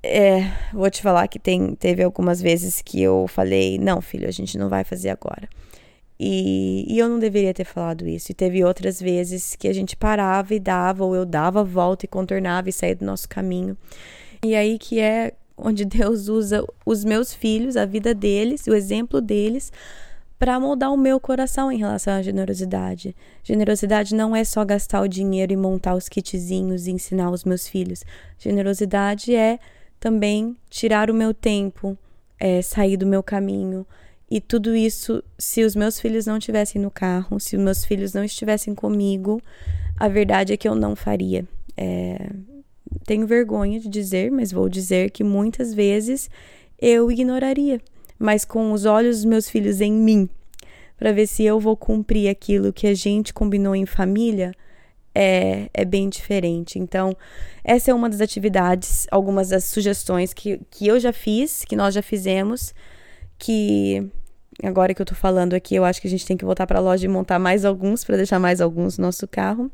É, 0.06 0.52
vou 0.72 0.90
te 0.90 1.02
falar 1.02 1.28
que 1.28 1.38
tem, 1.38 1.74
teve 1.74 2.02
algumas 2.02 2.40
vezes 2.40 2.80
que 2.82 3.02
eu 3.02 3.26
falei, 3.28 3.78
não, 3.78 4.00
filho, 4.00 4.28
a 4.28 4.30
gente 4.30 4.56
não 4.58 4.68
vai 4.68 4.84
fazer 4.84 5.10
agora. 5.10 5.48
E, 6.18 6.86
e, 6.88 6.98
eu 6.98 7.08
não 7.08 7.18
deveria 7.18 7.52
ter 7.52 7.64
falado 7.64 8.08
isso. 8.08 8.32
E 8.32 8.34
teve 8.34 8.64
outras 8.64 9.00
vezes 9.00 9.54
que 9.54 9.68
a 9.68 9.72
gente 9.72 9.96
parava 9.96 10.54
e 10.54 10.58
dava, 10.58 11.04
ou 11.04 11.14
eu 11.14 11.26
dava 11.26 11.60
a 11.60 11.64
volta 11.64 12.06
e 12.06 12.08
contornava 12.08 12.68
e 12.68 12.72
saía 12.72 12.96
do 12.96 13.04
nosso 13.04 13.28
caminho. 13.28 13.76
E 14.42 14.54
aí 14.54 14.78
que 14.78 14.98
é 14.98 15.32
onde 15.56 15.84
Deus 15.86 16.28
usa 16.28 16.64
os 16.84 17.04
meus 17.04 17.34
filhos, 17.34 17.76
a 17.76 17.84
vida 17.84 18.14
deles, 18.14 18.66
o 18.66 18.74
exemplo 18.74 19.20
deles, 19.20 19.72
para 20.38 20.60
moldar 20.60 20.92
o 20.92 20.98
meu 20.98 21.18
coração 21.18 21.72
em 21.72 21.78
relação 21.78 22.14
à 22.14 22.22
generosidade. 22.22 23.16
Generosidade 23.42 24.14
não 24.14 24.36
é 24.36 24.44
só 24.44 24.64
gastar 24.64 25.00
o 25.00 25.08
dinheiro 25.08 25.52
e 25.52 25.56
montar 25.56 25.94
os 25.94 26.08
kitzinhos 26.08 26.86
e 26.86 26.92
ensinar 26.92 27.30
os 27.30 27.44
meus 27.44 27.66
filhos. 27.66 28.04
Generosidade 28.38 29.34
é 29.34 29.58
também 29.98 30.56
tirar 30.68 31.10
o 31.10 31.14
meu 31.14 31.32
tempo, 31.32 31.96
é, 32.38 32.62
sair 32.62 32.96
do 32.96 33.06
meu 33.06 33.22
caminho 33.22 33.86
e 34.30 34.40
tudo 34.40 34.74
isso, 34.74 35.22
se 35.38 35.62
os 35.62 35.76
meus 35.76 36.00
filhos 36.00 36.26
não 36.26 36.38
estivessem 36.38 36.82
no 36.82 36.90
carro, 36.90 37.38
se 37.38 37.56
os 37.56 37.62
meus 37.62 37.84
filhos 37.84 38.12
não 38.12 38.24
estivessem 38.24 38.74
comigo, 38.74 39.40
a 39.96 40.08
verdade 40.08 40.52
é 40.52 40.56
que 40.56 40.68
eu 40.68 40.74
não 40.74 40.96
faria. 40.96 41.46
É... 41.76 42.30
Tenho 43.04 43.26
vergonha 43.26 43.78
de 43.78 43.88
dizer, 43.88 44.30
mas 44.32 44.50
vou 44.50 44.68
dizer 44.68 45.10
que 45.10 45.22
muitas 45.22 45.72
vezes 45.72 46.28
eu 46.80 47.10
ignoraria, 47.10 47.80
mas 48.18 48.44
com 48.44 48.72
os 48.72 48.84
olhos 48.84 49.18
dos 49.18 49.24
meus 49.24 49.48
filhos 49.48 49.80
em 49.80 49.92
mim, 49.92 50.28
para 50.98 51.12
ver 51.12 51.28
se 51.28 51.44
eu 51.44 51.60
vou 51.60 51.76
cumprir 51.76 52.28
aquilo 52.28 52.72
que 52.72 52.86
a 52.86 52.94
gente 52.94 53.32
combinou 53.32 53.76
em 53.76 53.86
família, 53.86 54.52
é, 55.18 55.70
é 55.72 55.84
bem 55.84 56.10
diferente. 56.10 56.78
Então, 56.78 57.16
essa 57.64 57.90
é 57.90 57.94
uma 57.94 58.10
das 58.10 58.20
atividades, 58.20 59.06
algumas 59.10 59.48
das 59.48 59.64
sugestões 59.64 60.34
que, 60.34 60.60
que 60.70 60.86
eu 60.86 61.00
já 61.00 61.10
fiz, 61.12 61.64
que 61.64 61.74
nós 61.74 61.94
já 61.94 62.02
fizemos 62.02 62.74
que 63.38 64.10
agora 64.62 64.92
que 64.94 65.00
eu 65.00 65.06
tô 65.06 65.14
falando 65.14 65.54
aqui, 65.54 65.74
eu 65.74 65.84
acho 65.86 66.02
que 66.02 66.06
a 66.06 66.10
gente 66.10 66.26
tem 66.26 66.36
que 66.36 66.44
voltar 66.44 66.66
para 66.66 66.78
a 66.78 66.82
loja 66.82 67.06
e 67.06 67.08
montar 67.08 67.38
mais 67.38 67.64
alguns 67.64 68.04
para 68.04 68.16
deixar 68.16 68.38
mais 68.38 68.60
alguns 68.60 68.98
no 68.98 69.06
nosso 69.06 69.26
carro. 69.26 69.70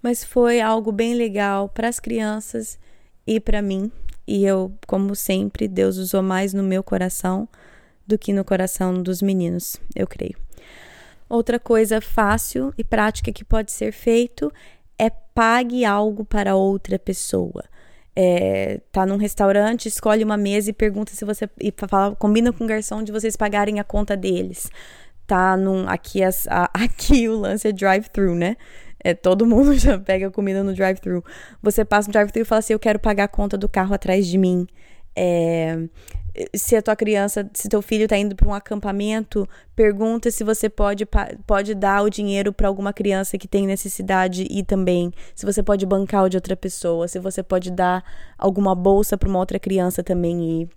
Mas 0.00 0.22
foi 0.22 0.60
algo 0.60 0.92
bem 0.92 1.14
legal 1.14 1.68
para 1.68 1.88
as 1.88 1.98
crianças 1.98 2.78
e 3.26 3.40
para 3.40 3.60
mim. 3.60 3.90
E 4.28 4.44
eu, 4.44 4.72
como 4.86 5.16
sempre, 5.16 5.66
Deus 5.66 5.96
usou 5.96 6.22
mais 6.22 6.54
no 6.54 6.62
meu 6.62 6.84
coração 6.84 7.48
do 8.06 8.16
que 8.16 8.32
no 8.32 8.44
coração 8.44 9.02
dos 9.02 9.20
meninos, 9.20 9.76
eu 9.94 10.06
creio. 10.06 10.47
Outra 11.28 11.58
coisa 11.58 12.00
fácil 12.00 12.72
e 12.78 12.84
prática 12.84 13.32
que 13.32 13.44
pode 13.44 13.72
ser 13.72 13.92
feito 13.92 14.52
é 14.98 15.10
pague 15.10 15.84
algo 15.84 16.24
para 16.24 16.56
outra 16.56 16.98
pessoa 16.98 17.64
é, 18.20 18.80
tá 18.90 19.06
num 19.06 19.16
restaurante, 19.16 19.86
escolhe 19.86 20.24
uma 20.24 20.36
mesa 20.36 20.70
e 20.70 20.72
pergunta 20.72 21.12
se 21.12 21.24
você. 21.24 21.48
E 21.60 21.72
fala, 21.86 22.16
combina 22.16 22.52
com 22.52 22.64
o 22.64 22.66
garçom 22.66 23.00
de 23.00 23.12
vocês 23.12 23.36
pagarem 23.36 23.78
a 23.78 23.84
conta 23.84 24.16
deles. 24.16 24.68
Tá 25.24 25.56
num. 25.56 25.88
Aqui, 25.88 26.20
as, 26.24 26.44
a, 26.48 26.64
aqui 26.74 27.28
o 27.28 27.38
lance 27.38 27.68
é 27.68 27.72
drive-thru, 27.72 28.34
né? 28.34 28.56
É, 29.04 29.14
todo 29.14 29.46
mundo 29.46 29.72
já 29.78 29.96
pega 30.00 30.32
comida 30.32 30.64
no 30.64 30.74
drive-thru. 30.74 31.24
Você 31.62 31.84
passa 31.84 32.08
no 32.08 32.12
drive-thru 32.12 32.42
e 32.42 32.44
fala 32.44 32.58
assim: 32.58 32.72
Eu 32.72 32.80
quero 32.80 32.98
pagar 32.98 33.22
a 33.22 33.28
conta 33.28 33.56
do 33.56 33.68
carro 33.68 33.94
atrás 33.94 34.26
de 34.26 34.36
mim. 34.36 34.66
É, 35.20 35.88
se 36.54 36.76
a 36.76 36.82
tua 36.82 36.94
criança, 36.94 37.50
se 37.52 37.68
teu 37.68 37.82
filho 37.82 38.04
está 38.04 38.16
indo 38.16 38.36
para 38.36 38.46
um 38.46 38.54
acampamento, 38.54 39.48
pergunta 39.74 40.30
se 40.30 40.44
você 40.44 40.68
pode, 40.68 41.04
pode 41.44 41.74
dar 41.74 42.02
o 42.02 42.10
dinheiro 42.10 42.52
para 42.52 42.68
alguma 42.68 42.92
criança 42.92 43.36
que 43.36 43.48
tem 43.48 43.66
necessidade 43.66 44.46
e 44.48 44.62
também 44.62 45.12
se 45.34 45.44
você 45.44 45.60
pode 45.60 45.84
bancar 45.84 46.22
o 46.22 46.28
de 46.28 46.36
outra 46.36 46.56
pessoa, 46.56 47.08
se 47.08 47.18
você 47.18 47.42
pode 47.42 47.72
dar 47.72 48.04
alguma 48.38 48.76
bolsa 48.76 49.18
para 49.18 49.28
uma 49.28 49.40
outra 49.40 49.58
criança 49.58 50.04
também 50.04 50.62
ir. 50.62 50.68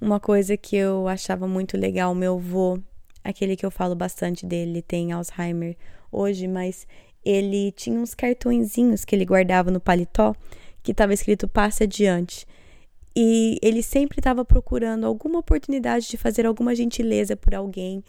Uma 0.00 0.18
coisa 0.18 0.56
que 0.56 0.76
eu 0.76 1.06
achava 1.06 1.46
muito 1.46 1.76
legal, 1.76 2.14
meu 2.14 2.36
avô, 2.36 2.78
aquele 3.22 3.56
que 3.56 3.66
eu 3.66 3.70
falo 3.70 3.94
bastante 3.94 4.46
dele, 4.46 4.80
tem 4.80 5.12
Alzheimer 5.12 5.76
hoje, 6.10 6.48
mas 6.48 6.86
ele 7.22 7.72
tinha 7.72 8.00
uns 8.00 8.14
cartõezinhos 8.14 9.04
que 9.04 9.14
ele 9.14 9.26
guardava 9.26 9.70
no 9.70 9.80
paletó 9.80 10.34
que 10.82 10.92
estava 10.92 11.12
escrito 11.12 11.48
passe 11.48 11.82
adiante. 11.82 12.46
E 13.18 13.58
ele 13.62 13.82
sempre 13.82 14.20
estava 14.20 14.44
procurando 14.44 15.06
alguma 15.06 15.38
oportunidade 15.38 16.06
de 16.06 16.18
fazer 16.18 16.44
alguma 16.44 16.74
gentileza 16.74 17.34
por 17.34 17.54
alguém. 17.54 18.04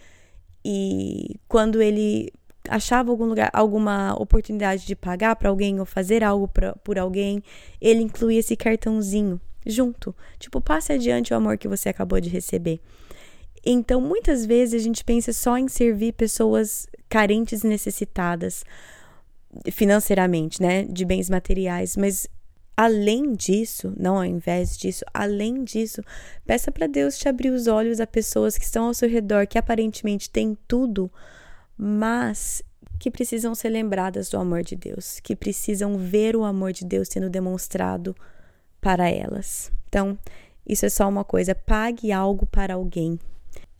E 0.65 1.39
quando 1.47 1.81
ele 1.81 2.29
achava 2.67 3.09
algum 3.09 3.23
lugar, 3.23 3.49
alguma 3.53 4.13
oportunidade 4.21 4.85
de 4.85 4.95
pagar 4.97 5.37
para 5.37 5.47
alguém 5.47 5.79
ou 5.79 5.85
fazer 5.85 6.25
algo 6.25 6.49
pra, 6.49 6.75
por 6.83 6.99
alguém, 6.99 7.41
ele 7.79 8.01
incluía 8.01 8.39
esse 8.39 8.57
cartãozinho 8.57 9.39
junto. 9.65 10.13
Tipo, 10.37 10.59
passe 10.59 10.91
adiante 10.91 11.33
o 11.33 11.37
amor 11.37 11.57
que 11.57 11.69
você 11.69 11.87
acabou 11.87 12.19
de 12.19 12.29
receber. 12.29 12.81
Então, 13.65 14.01
muitas 14.01 14.45
vezes 14.45 14.81
a 14.81 14.83
gente 14.83 15.05
pensa 15.05 15.31
só 15.31 15.57
em 15.57 15.69
servir 15.69 16.13
pessoas 16.13 16.87
carentes 17.07 17.63
e 17.63 17.67
necessitadas 17.67 18.65
financeiramente, 19.71 20.61
né, 20.61 20.83
de 20.83 21.05
bens 21.05 21.29
materiais, 21.29 21.95
mas 21.95 22.27
Além 22.79 23.34
disso, 23.34 23.91
não 23.98 24.17
ao 24.17 24.24
invés 24.24 24.77
disso, 24.77 25.03
além 25.12 25.63
disso, 25.63 26.03
peça 26.46 26.72
para 26.72 26.86
Deus 26.86 27.17
te 27.17 27.27
abrir 27.27 27.50
os 27.50 27.65
olhos 27.65 28.00
a 28.00 28.05
pessoas 28.05 28.55
que 28.55 28.65
estão 28.65 28.86
ao 28.86 28.93
seu 28.93 29.10
redor, 29.10 29.48
que 29.48 29.57
aparentemente 29.57 30.29
têm 30.29 30.55
tudo, 30.67 31.12
mas 31.75 32.62
que 33.00 33.10
precisam 33.10 33.55
ser 33.55 33.69
lembradas 33.69 34.29
do 34.29 34.38
amor 34.38 34.62
de 34.62 34.75
Deus, 34.75 35.19
que 35.19 35.36
precisam 35.36 35.98
ver 35.98 36.36
o 36.36 36.43
amor 36.43 36.72
de 36.72 36.86
Deus 36.86 37.07
sendo 37.07 37.31
demonstrado 37.31 38.15
para 38.79 39.10
elas. 39.10 39.72
Então, 39.89 40.15
isso 40.63 40.86
é 40.86 40.89
só 40.89 41.10
uma 41.10 41.24
coisa, 41.24 41.55
pague 41.55 42.12
algo 42.12 42.46
para 42.46 42.75
alguém. 42.75 43.19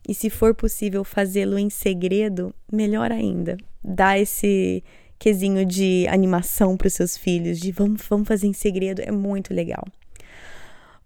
E 0.08 0.14
se 0.14 0.28
for 0.28 0.54
possível 0.56 1.04
fazê-lo 1.04 1.56
em 1.56 1.70
segredo, 1.70 2.52
melhor 2.72 3.12
ainda. 3.12 3.56
Dá 3.84 4.18
esse 4.18 4.82
quesinho 5.18 5.64
de 5.64 6.06
animação 6.08 6.76
para 6.76 6.86
os 6.86 6.94
seus 6.94 7.16
filhos, 7.16 7.58
de 7.58 7.72
vamos, 7.72 8.02
vamos 8.08 8.28
fazer 8.28 8.46
em 8.46 8.52
segredo, 8.52 9.00
é 9.00 9.10
muito 9.10 9.52
legal. 9.52 9.84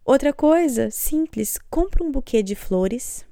Outra 0.05 0.33
coisa 0.33 0.91
simples, 0.91 1.59
compra 1.71 2.05
um 2.05 2.11
buquê 2.11 2.43
de 2.43 2.55
flores, 2.55 3.25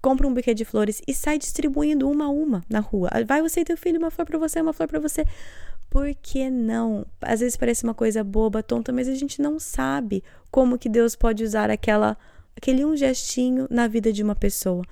compra 0.00 0.26
um 0.26 0.32
buquê 0.32 0.54
de 0.54 0.64
flores 0.64 1.02
e 1.06 1.12
sai 1.12 1.38
distribuindo 1.38 2.08
uma 2.08 2.26
a 2.26 2.30
uma 2.30 2.64
na 2.68 2.80
rua. 2.80 3.10
Vai 3.26 3.42
você 3.42 3.60
e 3.60 3.64
teu 3.64 3.76
filho, 3.76 3.98
uma 3.98 4.10
flor 4.10 4.26
para 4.26 4.38
você, 4.38 4.60
uma 4.60 4.72
flor 4.72 4.88
para 4.88 5.00
você. 5.00 5.24
Por 5.90 6.14
que 6.14 6.48
não? 6.48 7.04
Às 7.20 7.40
vezes 7.40 7.56
parece 7.56 7.84
uma 7.84 7.92
coisa 7.92 8.24
boba, 8.24 8.62
tonta, 8.62 8.92
mas 8.92 9.08
a 9.08 9.14
gente 9.14 9.42
não 9.42 9.58
sabe 9.58 10.24
como 10.50 10.78
que 10.78 10.88
Deus 10.88 11.14
pode 11.14 11.44
usar 11.44 11.70
aquela 11.70 12.16
aquele 12.56 12.84
um 12.84 12.96
gestinho 12.96 13.66
na 13.70 13.86
vida 13.86 14.12
de 14.12 14.22
uma 14.22 14.34
pessoa. 14.34 14.84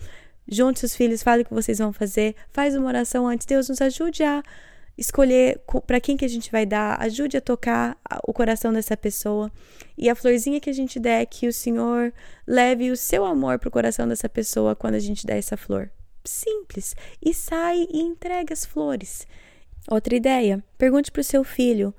Junte 0.48 0.80
seus 0.80 0.96
filhos, 0.96 1.22
fale 1.22 1.42
o 1.42 1.44
que 1.44 1.54
vocês 1.54 1.78
vão 1.78 1.92
fazer, 1.92 2.34
faz 2.50 2.74
uma 2.74 2.88
oração 2.88 3.26
antes. 3.26 3.46
Deus 3.46 3.68
nos 3.68 3.80
ajude 3.80 4.22
a 4.22 4.42
escolher 5.00 5.58
para 5.86 5.98
quem 5.98 6.14
que 6.14 6.26
a 6.26 6.28
gente 6.28 6.52
vai 6.52 6.66
dar, 6.66 7.00
ajude 7.00 7.38
a 7.38 7.40
tocar 7.40 7.96
o 8.28 8.34
coração 8.34 8.70
dessa 8.70 8.94
pessoa. 8.94 9.50
E 9.96 10.10
a 10.10 10.14
florzinha 10.14 10.60
que 10.60 10.68
a 10.68 10.74
gente 10.74 11.00
der, 11.00 11.24
que 11.24 11.48
o 11.48 11.52
Senhor 11.52 12.12
leve 12.46 12.90
o 12.90 12.96
seu 12.96 13.24
amor 13.24 13.58
para 13.58 13.68
o 13.68 13.72
coração 13.72 14.06
dessa 14.06 14.28
pessoa 14.28 14.76
quando 14.76 14.96
a 14.96 14.98
gente 14.98 15.26
der 15.26 15.38
essa 15.38 15.56
flor. 15.56 15.90
Simples. 16.22 16.94
E 17.24 17.32
sai 17.32 17.88
e 17.90 18.02
entrega 18.02 18.52
as 18.52 18.66
flores. 18.66 19.26
Outra 19.90 20.14
ideia, 20.14 20.62
pergunte 20.76 21.10
para 21.10 21.20
o 21.20 21.24
seu 21.24 21.42
filho. 21.42 21.94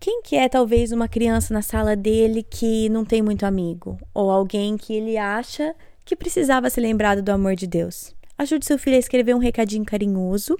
Quem 0.00 0.20
que 0.20 0.34
é 0.34 0.48
talvez 0.48 0.90
uma 0.90 1.08
criança 1.08 1.54
na 1.54 1.62
sala 1.62 1.94
dele 1.94 2.42
que 2.42 2.88
não 2.88 3.04
tem 3.04 3.22
muito 3.22 3.46
amigo? 3.46 3.96
Ou 4.12 4.32
alguém 4.32 4.76
que 4.76 4.92
ele 4.92 5.16
acha 5.16 5.76
que 6.04 6.16
precisava 6.16 6.68
ser 6.68 6.80
lembrado 6.80 7.22
do 7.22 7.30
amor 7.30 7.54
de 7.54 7.68
Deus? 7.68 8.15
Ajude 8.38 8.66
seu 8.66 8.78
filho 8.78 8.96
a 8.96 8.98
escrever 8.98 9.34
um 9.34 9.38
recadinho 9.38 9.84
carinhoso 9.84 10.58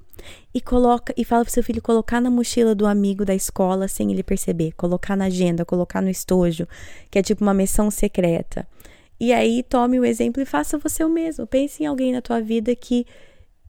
e 0.54 0.60
coloca 0.62 1.12
e 1.16 1.24
fala 1.24 1.44
para 1.44 1.52
seu 1.52 1.62
filho 1.62 1.82
colocar 1.82 2.20
na 2.20 2.30
mochila 2.30 2.74
do 2.74 2.86
amigo 2.86 3.24
da 3.24 3.34
escola 3.34 3.86
sem 3.86 4.10
ele 4.10 4.22
perceber, 4.22 4.72
colocar 4.72 5.14
na 5.14 5.26
agenda, 5.26 5.64
colocar 5.64 6.00
no 6.00 6.08
estojo, 6.08 6.66
que 7.10 7.18
é 7.18 7.22
tipo 7.22 7.44
uma 7.44 7.52
missão 7.52 7.90
secreta. 7.90 8.66
E 9.20 9.32
aí 9.32 9.62
tome 9.62 10.00
o 10.00 10.04
exemplo 10.04 10.42
e 10.42 10.46
faça 10.46 10.78
você 10.78 11.04
o 11.04 11.08
mesmo. 11.08 11.46
Pense 11.46 11.82
em 11.82 11.86
alguém 11.86 12.12
na 12.12 12.22
tua 12.22 12.40
vida 12.40 12.74
que 12.74 13.06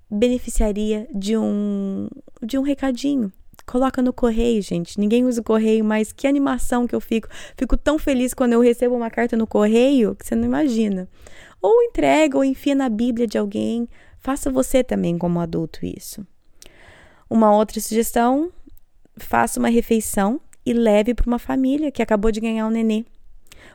beneficiaria 0.09 1.05
de 1.13 1.37
um 1.37 2.07
de 2.41 2.57
um 2.57 2.61
recadinho. 2.61 3.31
Coloca 3.65 4.01
no 4.01 4.13
correio, 4.13 4.61
gente. 4.61 4.97
Ninguém 4.97 5.25
usa 5.25 5.41
o 5.41 5.43
correio, 5.43 5.83
mas 5.83 6.13
que 6.13 6.25
animação 6.25 6.87
que 6.87 6.95
eu 6.95 7.01
fico. 7.01 7.27
Fico 7.57 7.75
tão 7.75 7.99
feliz 7.99 8.33
quando 8.33 8.53
eu 8.53 8.61
recebo 8.61 8.95
uma 8.95 9.09
carta 9.09 9.35
no 9.35 9.45
correio 9.45 10.15
que 10.15 10.25
você 10.25 10.35
não 10.35 10.45
imagina. 10.45 11.09
Ou 11.67 11.83
entrega 11.83 12.37
ou 12.37 12.45
enfia 12.45 12.73
na 12.73 12.87
Bíblia 12.87 13.27
de 13.27 13.37
alguém. 13.37 13.89
Faça 14.19 14.49
você 14.49 14.81
também 14.81 15.17
como 15.17 15.41
adulto 15.41 15.85
isso. 15.85 16.25
Uma 17.29 17.53
outra 17.53 17.81
sugestão: 17.81 18.49
faça 19.17 19.59
uma 19.59 19.67
refeição 19.67 20.39
e 20.65 20.71
leve 20.71 21.13
para 21.13 21.27
uma 21.27 21.37
família 21.37 21.91
que 21.91 22.01
acabou 22.01 22.31
de 22.31 22.39
ganhar 22.39 22.65
um 22.65 22.69
nenê 22.69 23.03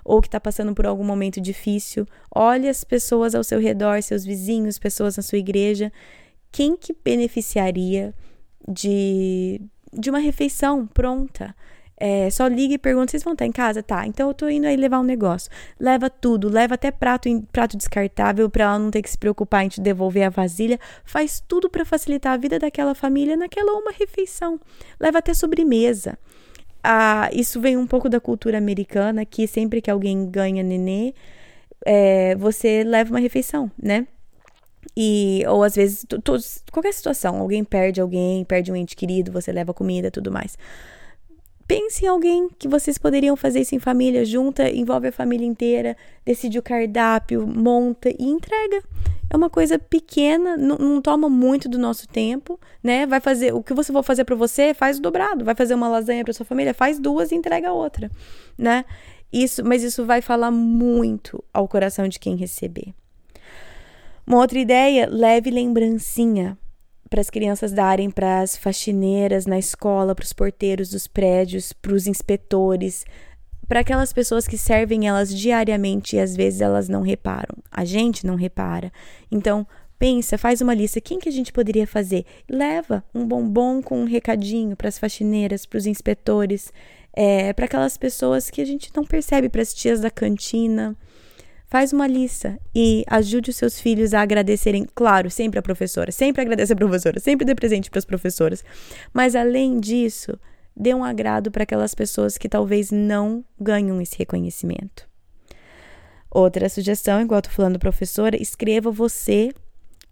ou 0.03 0.23
que 0.23 0.29
está 0.29 0.41
passando 0.41 0.75
por 0.75 0.87
algum 0.87 1.05
momento 1.05 1.39
difícil. 1.39 2.07
Olhe 2.35 2.67
as 2.67 2.83
pessoas 2.83 3.35
ao 3.35 3.45
seu 3.45 3.61
redor, 3.61 4.03
seus 4.03 4.25
vizinhos, 4.25 4.79
pessoas 4.79 5.19
na 5.19 5.23
sua 5.23 5.37
igreja. 5.37 5.93
Quem 6.51 6.75
que 6.79 6.97
beneficiaria 7.05 8.15
de, 8.67 9.61
de 9.93 10.09
uma 10.09 10.19
refeição 10.19 10.87
pronta? 10.87 11.55
É, 11.97 12.29
só 12.31 12.47
liga 12.47 12.75
e 12.75 12.79
pergunta: 12.79 13.11
vocês 13.11 13.23
vão 13.23 13.33
estar 13.33 13.47
em 13.47 13.53
casa? 13.53 13.83
Tá, 13.83 14.07
então 14.07 14.29
eu 14.29 14.35
tô 14.35 14.49
indo 14.49 14.67
aí 14.67 14.77
levar 14.77 15.01
um 15.01 15.05
negócio. 15.05 15.51
Leva 15.79 16.11
tudo, 16.11 16.49
leva 16.49 16.75
até 16.75 16.91
prato, 16.91 17.29
prato 17.53 17.77
descartável 17.77 18.51
para 18.51 18.65
ela 18.65 18.79
não 18.79 18.91
ter 18.91 19.03
que 19.03 19.11
se 19.11 19.19
preocupar 19.19 19.65
em 19.65 19.69
te 19.69 19.81
devolver 19.81 20.25
a 20.25 20.31
vasilha. 20.31 20.79
Faz 21.05 21.43
tudo 21.47 21.71
para 21.71 21.85
facilitar 21.85 22.33
a 22.33 22.37
vida 22.37 22.59
daquela 22.59 22.95
família 22.95 23.37
naquela 23.37 23.73
uma 23.73 23.93
refeição. 23.93 24.61
Leva 24.99 25.19
até 25.19 25.33
sobremesa. 25.35 26.19
Ah, 26.83 27.31
isso 27.33 27.61
vem 27.61 27.77
um 27.77 27.87
pouco 27.87 28.09
da 28.09 28.19
cultura 28.21 28.59
americana, 28.59 29.25
que 29.25 29.47
sempre 29.47 29.81
que 29.81 29.91
alguém 29.91 30.29
ganha 30.29 30.65
nenê, 30.65 31.15
é, 31.87 32.35
você 32.37 32.83
leva 32.83 33.11
uma 33.15 33.21
refeição, 33.21 33.71
né? 33.81 34.07
E, 34.97 35.45
ou 35.49 35.63
às 35.63 35.77
vezes, 35.77 36.05
qualquer 36.73 36.93
situação, 36.93 37.39
alguém 37.39 37.63
perde 37.65 38.01
alguém, 38.01 38.45
perde 38.45 38.73
um 38.73 38.77
ente 38.77 38.97
querido, 38.97 39.31
você 39.31 39.53
leva 39.53 39.73
comida 39.73 40.11
tudo 40.11 40.31
mais. 40.33 40.59
Pense 41.67 42.05
em 42.05 42.09
alguém 42.09 42.49
que 42.59 42.69
vocês 42.69 42.99
poderiam 42.99 43.37
fazer 43.37 43.61
isso 43.61 43.75
em 43.75 43.79
família, 43.79 44.25
junta, 44.25 44.69
envolve 44.71 45.09
a 45.09 45.13
família 45.13 45.47
inteira, 45.47 45.97
decide 46.25 46.59
o 46.59 46.63
cardápio, 46.63 47.47
monta 47.47 48.11
e 48.11 48.25
entrega. 48.25 48.83
É 49.31 49.37
uma 49.37 49.49
coisa 49.49 49.79
pequena, 49.79 50.57
não, 50.57 50.77
não 50.77 51.01
toma 51.01 51.29
muito 51.29 51.69
do 51.69 51.79
nosso 51.79 52.07
tempo, 52.07 52.61
né? 52.83 53.07
Vai 53.07 53.21
fazer 53.21 53.55
o 53.55 53.63
que 53.63 53.73
você 53.73 53.93
for 53.93 54.03
fazer 54.03 54.25
para 54.25 54.37
você, 54.37 54.75
faz 54.75 54.99
dobrado. 54.99 55.45
Vai 55.45 55.55
fazer 55.55 55.75
uma 55.75 55.89
lasanha 55.89 56.25
para 56.25 56.33
sua 56.33 56.45
família, 56.45 56.75
faz 56.75 56.99
duas 56.99 57.33
e 57.33 57.35
entrega 57.35 57.73
outra, 57.73 58.11
né? 58.59 58.85
Isso, 59.33 59.65
mas 59.65 59.83
isso 59.83 60.05
vai 60.05 60.21
falar 60.21 60.51
muito 60.51 61.43
ao 61.55 61.67
coração 61.67 62.07
de 62.07 62.19
quem 62.19 62.37
receber. 62.37 62.93
Uma 64.27 64.39
outra 64.39 64.59
ideia, 64.59 65.09
leve 65.11 65.51
lembrancinha 65.51 66.59
para 67.13 67.21
as 67.21 67.29
crianças 67.29 67.73
darem 67.73 68.11
para 68.11 68.41
as 68.41 68.57
faxineiras 68.57 69.45
na 69.45 69.59
escola, 69.59 70.15
para 70.15 70.25
os 70.25 70.33
porteiros 70.33 70.89
dos 70.89 71.07
prédios, 71.07 71.71
para 71.71 71.93
os 71.93 72.07
inspetores, 72.07 73.05
para 73.69 73.81
aquelas 73.81 74.15
pessoas 74.15 74.49
que 74.49 74.57
servem 74.57 75.07
elas 75.07 75.29
diariamente 75.29 76.17
e 76.17 76.19
às 76.19 76.35
vezes 76.35 76.63
elas 76.63 76.89
não 76.89 77.03
reparam. 77.03 77.55
A 77.71 77.85
gente 77.85 78.27
não 78.27 78.35
repara. 78.35 78.91
Então, 79.31 79.67
pensa, 79.99 80.39
faz 80.39 80.63
uma 80.63 80.73
lista. 80.73 81.03
Quem 81.03 81.19
que 81.19 81.29
a 81.29 81.33
gente 81.33 81.53
poderia 81.53 81.87
fazer? 81.87 82.25
Leva 82.49 83.05
um 83.15 83.27
bombom 83.27 83.83
com 83.83 84.01
um 84.01 84.07
recadinho 84.07 84.75
para 84.75 84.89
as 84.89 84.99
faxineiras, 84.99 85.67
para 85.67 85.77
os 85.77 85.87
inspetores, 85.87 86.73
é, 87.13 87.53
para 87.53 87.67
aquelas 87.67 87.99
pessoas 87.99 88.49
que 88.49 88.63
a 88.63 88.65
gente 88.65 88.91
não 88.97 89.05
percebe, 89.05 89.51
para 89.51 89.61
as 89.61 89.75
tias 89.75 90.01
da 90.01 90.11
cantina. 90.11 90.97
Faz 91.73 91.91
uma 91.91 92.07
lista 92.07 92.61
e 92.75 93.03
ajude 93.09 93.49
os 93.49 93.57
seus 93.57 93.81
filhos 93.81 94.13
a 94.13 94.21
agradecerem, 94.21 94.87
claro, 94.95 95.31
sempre 95.31 95.59
a 95.59 95.63
professora, 95.63 96.13
sempre 96.13 96.43
agradece 96.43 96.75
a 96.75 96.77
professora, 96.77 97.19
sempre 97.19 97.47
dê 97.47 97.55
presente 97.55 97.89
para 97.89 97.99
as 97.99 98.05
professoras. 98.05 98.63
Mas 99.11 99.35
além 99.35 99.81
disso, 99.81 100.39
dê 100.77 100.93
um 100.93 101.03
agrado 101.03 101.51
para 101.51 101.63
aquelas 101.63 101.95
pessoas 101.95 102.37
que 102.37 102.47
talvez 102.47 102.91
não 102.91 103.43
ganham 103.59 104.03
esse 104.03 104.19
reconhecimento. 104.19 105.09
Outra 106.31 106.69
sugestão, 106.69 107.23
igual 107.23 107.39
eu 107.39 107.43
tô 107.43 107.49
falando 107.49 107.79
professora, 107.79 108.37
escreva 108.37 108.91
você 108.91 109.51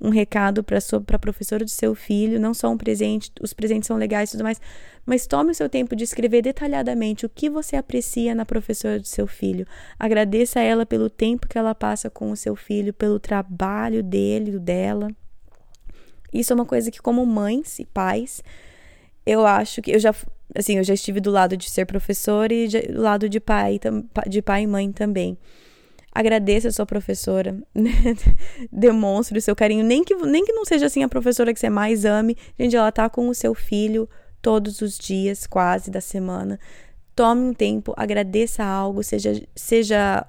um 0.00 0.08
recado 0.08 0.64
para 0.64 0.78
a 0.78 1.18
professora 1.18 1.64
do 1.64 1.70
seu 1.70 1.94
filho, 1.94 2.40
não 2.40 2.54
só 2.54 2.70
um 2.70 2.76
presente, 2.76 3.30
os 3.40 3.52
presentes 3.52 3.86
são 3.86 3.96
legais 3.96 4.30
e 4.30 4.32
tudo 4.32 4.44
mais, 4.44 4.60
mas 5.04 5.26
tome 5.26 5.50
o 5.50 5.54
seu 5.54 5.68
tempo 5.68 5.94
de 5.94 6.04
escrever 6.04 6.40
detalhadamente 6.40 7.26
o 7.26 7.28
que 7.28 7.50
você 7.50 7.76
aprecia 7.76 8.34
na 8.34 8.46
professora 8.46 8.98
do 8.98 9.06
seu 9.06 9.26
filho. 9.26 9.66
Agradeça 9.98 10.60
a 10.60 10.62
ela 10.62 10.86
pelo 10.86 11.10
tempo 11.10 11.46
que 11.46 11.58
ela 11.58 11.74
passa 11.74 12.08
com 12.08 12.30
o 12.30 12.36
seu 12.36 12.56
filho, 12.56 12.94
pelo 12.94 13.18
trabalho 13.18 14.02
dele, 14.02 14.58
dela. 14.58 15.08
Isso 16.32 16.52
é 16.52 16.54
uma 16.54 16.66
coisa 16.66 16.90
que 16.90 17.00
como 17.00 17.26
mães 17.26 17.78
e 17.78 17.84
pais, 17.84 18.42
eu 19.26 19.44
acho 19.44 19.82
que 19.82 19.90
eu 19.90 19.98
já 19.98 20.14
assim, 20.54 20.78
eu 20.78 20.84
já 20.84 20.94
estive 20.94 21.20
do 21.20 21.30
lado 21.30 21.56
de 21.56 21.70
ser 21.70 21.86
professora 21.86 22.52
e 22.52 22.68
do 22.68 23.00
lado 23.00 23.28
de 23.28 23.38
pai, 23.38 23.78
de 24.26 24.42
pai 24.42 24.62
e 24.62 24.66
mãe 24.66 24.90
também. 24.90 25.38
Agradeça 26.12 26.68
a 26.68 26.72
sua 26.72 26.84
professora, 26.84 27.56
demonstre 28.72 29.38
o 29.38 29.42
seu 29.42 29.54
carinho, 29.54 29.84
nem 29.84 30.02
que, 30.02 30.14
nem 30.16 30.44
que 30.44 30.52
não 30.52 30.64
seja 30.64 30.86
assim 30.86 31.04
a 31.04 31.08
professora 31.08 31.54
que 31.54 31.60
você 31.60 31.70
mais 31.70 32.04
ame. 32.04 32.36
Gente, 32.58 32.74
ela 32.74 32.90
tá 32.90 33.08
com 33.08 33.28
o 33.28 33.34
seu 33.34 33.54
filho 33.54 34.08
todos 34.42 34.80
os 34.80 34.98
dias, 34.98 35.46
quase 35.46 35.90
da 35.90 36.00
semana. 36.00 36.58
Tome 37.14 37.42
um 37.42 37.54
tempo, 37.54 37.94
agradeça 37.96 38.64
algo, 38.64 39.04
seja, 39.04 39.40
seja 39.54 40.26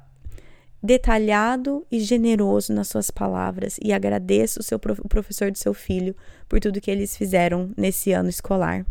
detalhado 0.84 1.86
e 1.92 2.00
generoso 2.00 2.74
nas 2.74 2.88
suas 2.88 3.10
palavras 3.10 3.78
e 3.82 3.94
agradeça 3.94 4.60
o 4.60 4.64
seu 4.64 4.80
o 5.00 5.08
professor 5.08 5.52
do 5.52 5.58
seu 5.58 5.74
filho 5.74 6.16
por 6.50 6.60
tudo 6.60 6.82
que 6.82 6.90
eles 6.90 7.16
fizeram 7.16 7.72
nesse 7.78 8.12
ano 8.12 8.30
escolar. 8.30 8.86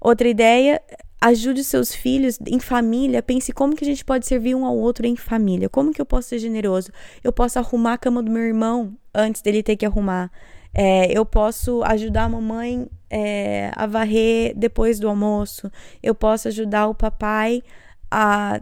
Outra 0.00 0.28
ideia 0.28 0.80
ajude 1.20 1.64
seus 1.64 1.94
filhos 1.94 2.38
em 2.46 2.60
família, 2.60 3.22
pense 3.22 3.52
como 3.52 3.74
que 3.74 3.84
a 3.84 3.86
gente 3.86 4.04
pode 4.04 4.26
servir 4.26 4.54
um 4.54 4.64
ao 4.64 4.76
outro 4.76 5.06
em 5.06 5.16
família. 5.16 5.68
Como 5.68 5.92
que 5.92 6.00
eu 6.00 6.06
posso 6.06 6.28
ser 6.28 6.38
generoso? 6.38 6.90
Eu 7.22 7.32
posso 7.32 7.58
arrumar 7.58 7.94
a 7.94 7.98
cama 7.98 8.22
do 8.22 8.30
meu 8.30 8.42
irmão 8.42 8.96
antes 9.12 9.42
dele 9.42 9.62
ter 9.62 9.76
que 9.76 9.84
arrumar. 9.84 10.30
É, 10.72 11.10
eu 11.10 11.24
posso 11.24 11.82
ajudar 11.84 12.24
a 12.24 12.28
mamãe 12.28 12.86
é, 13.10 13.70
a 13.74 13.86
varrer 13.86 14.54
depois 14.56 15.00
do 15.00 15.08
almoço. 15.08 15.70
Eu 16.02 16.14
posso 16.14 16.46
ajudar 16.48 16.86
o 16.86 16.94
papai 16.94 17.62
a, 18.10 18.60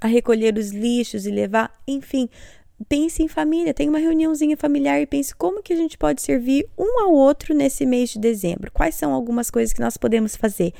a 0.00 0.06
recolher 0.06 0.56
os 0.56 0.70
lixos 0.70 1.26
e 1.26 1.30
levar. 1.30 1.72
Enfim, 1.86 2.28
pense 2.88 3.22
em 3.22 3.28
família. 3.28 3.74
Tem 3.74 3.88
uma 3.88 3.98
reuniãozinha 3.98 4.56
familiar 4.56 5.00
e 5.00 5.06
pense 5.06 5.34
como 5.34 5.62
que 5.62 5.72
a 5.72 5.76
gente 5.76 5.98
pode 5.98 6.22
servir 6.22 6.68
um 6.78 7.00
ao 7.00 7.12
outro 7.12 7.54
nesse 7.54 7.84
mês 7.84 8.10
de 8.10 8.20
dezembro. 8.20 8.70
Quais 8.70 8.94
são 8.94 9.12
algumas 9.12 9.50
coisas 9.50 9.72
que 9.72 9.80
nós 9.80 9.96
podemos 9.96 10.36
fazer? 10.36 10.72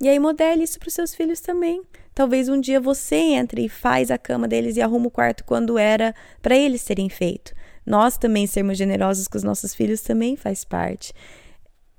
E 0.00 0.08
aí 0.08 0.18
modele 0.18 0.64
isso 0.64 0.78
para 0.78 0.88
os 0.88 0.94
seus 0.94 1.14
filhos 1.14 1.40
também. 1.40 1.82
Talvez 2.14 2.48
um 2.48 2.60
dia 2.60 2.80
você 2.80 3.16
entre 3.16 3.64
e 3.64 3.68
faz 3.68 4.10
a 4.10 4.18
cama 4.18 4.46
deles 4.46 4.76
e 4.76 4.82
arruma 4.82 5.06
o 5.06 5.10
quarto 5.10 5.44
quando 5.44 5.78
era 5.78 6.14
para 6.42 6.56
eles 6.56 6.84
terem 6.84 7.08
feito. 7.08 7.54
Nós 7.84 8.16
também 8.16 8.46
sermos 8.46 8.78
generosos 8.78 9.28
com 9.28 9.36
os 9.36 9.44
nossos 9.44 9.74
filhos 9.74 10.00
também 10.00 10.36
faz 10.36 10.64
parte. 10.64 11.12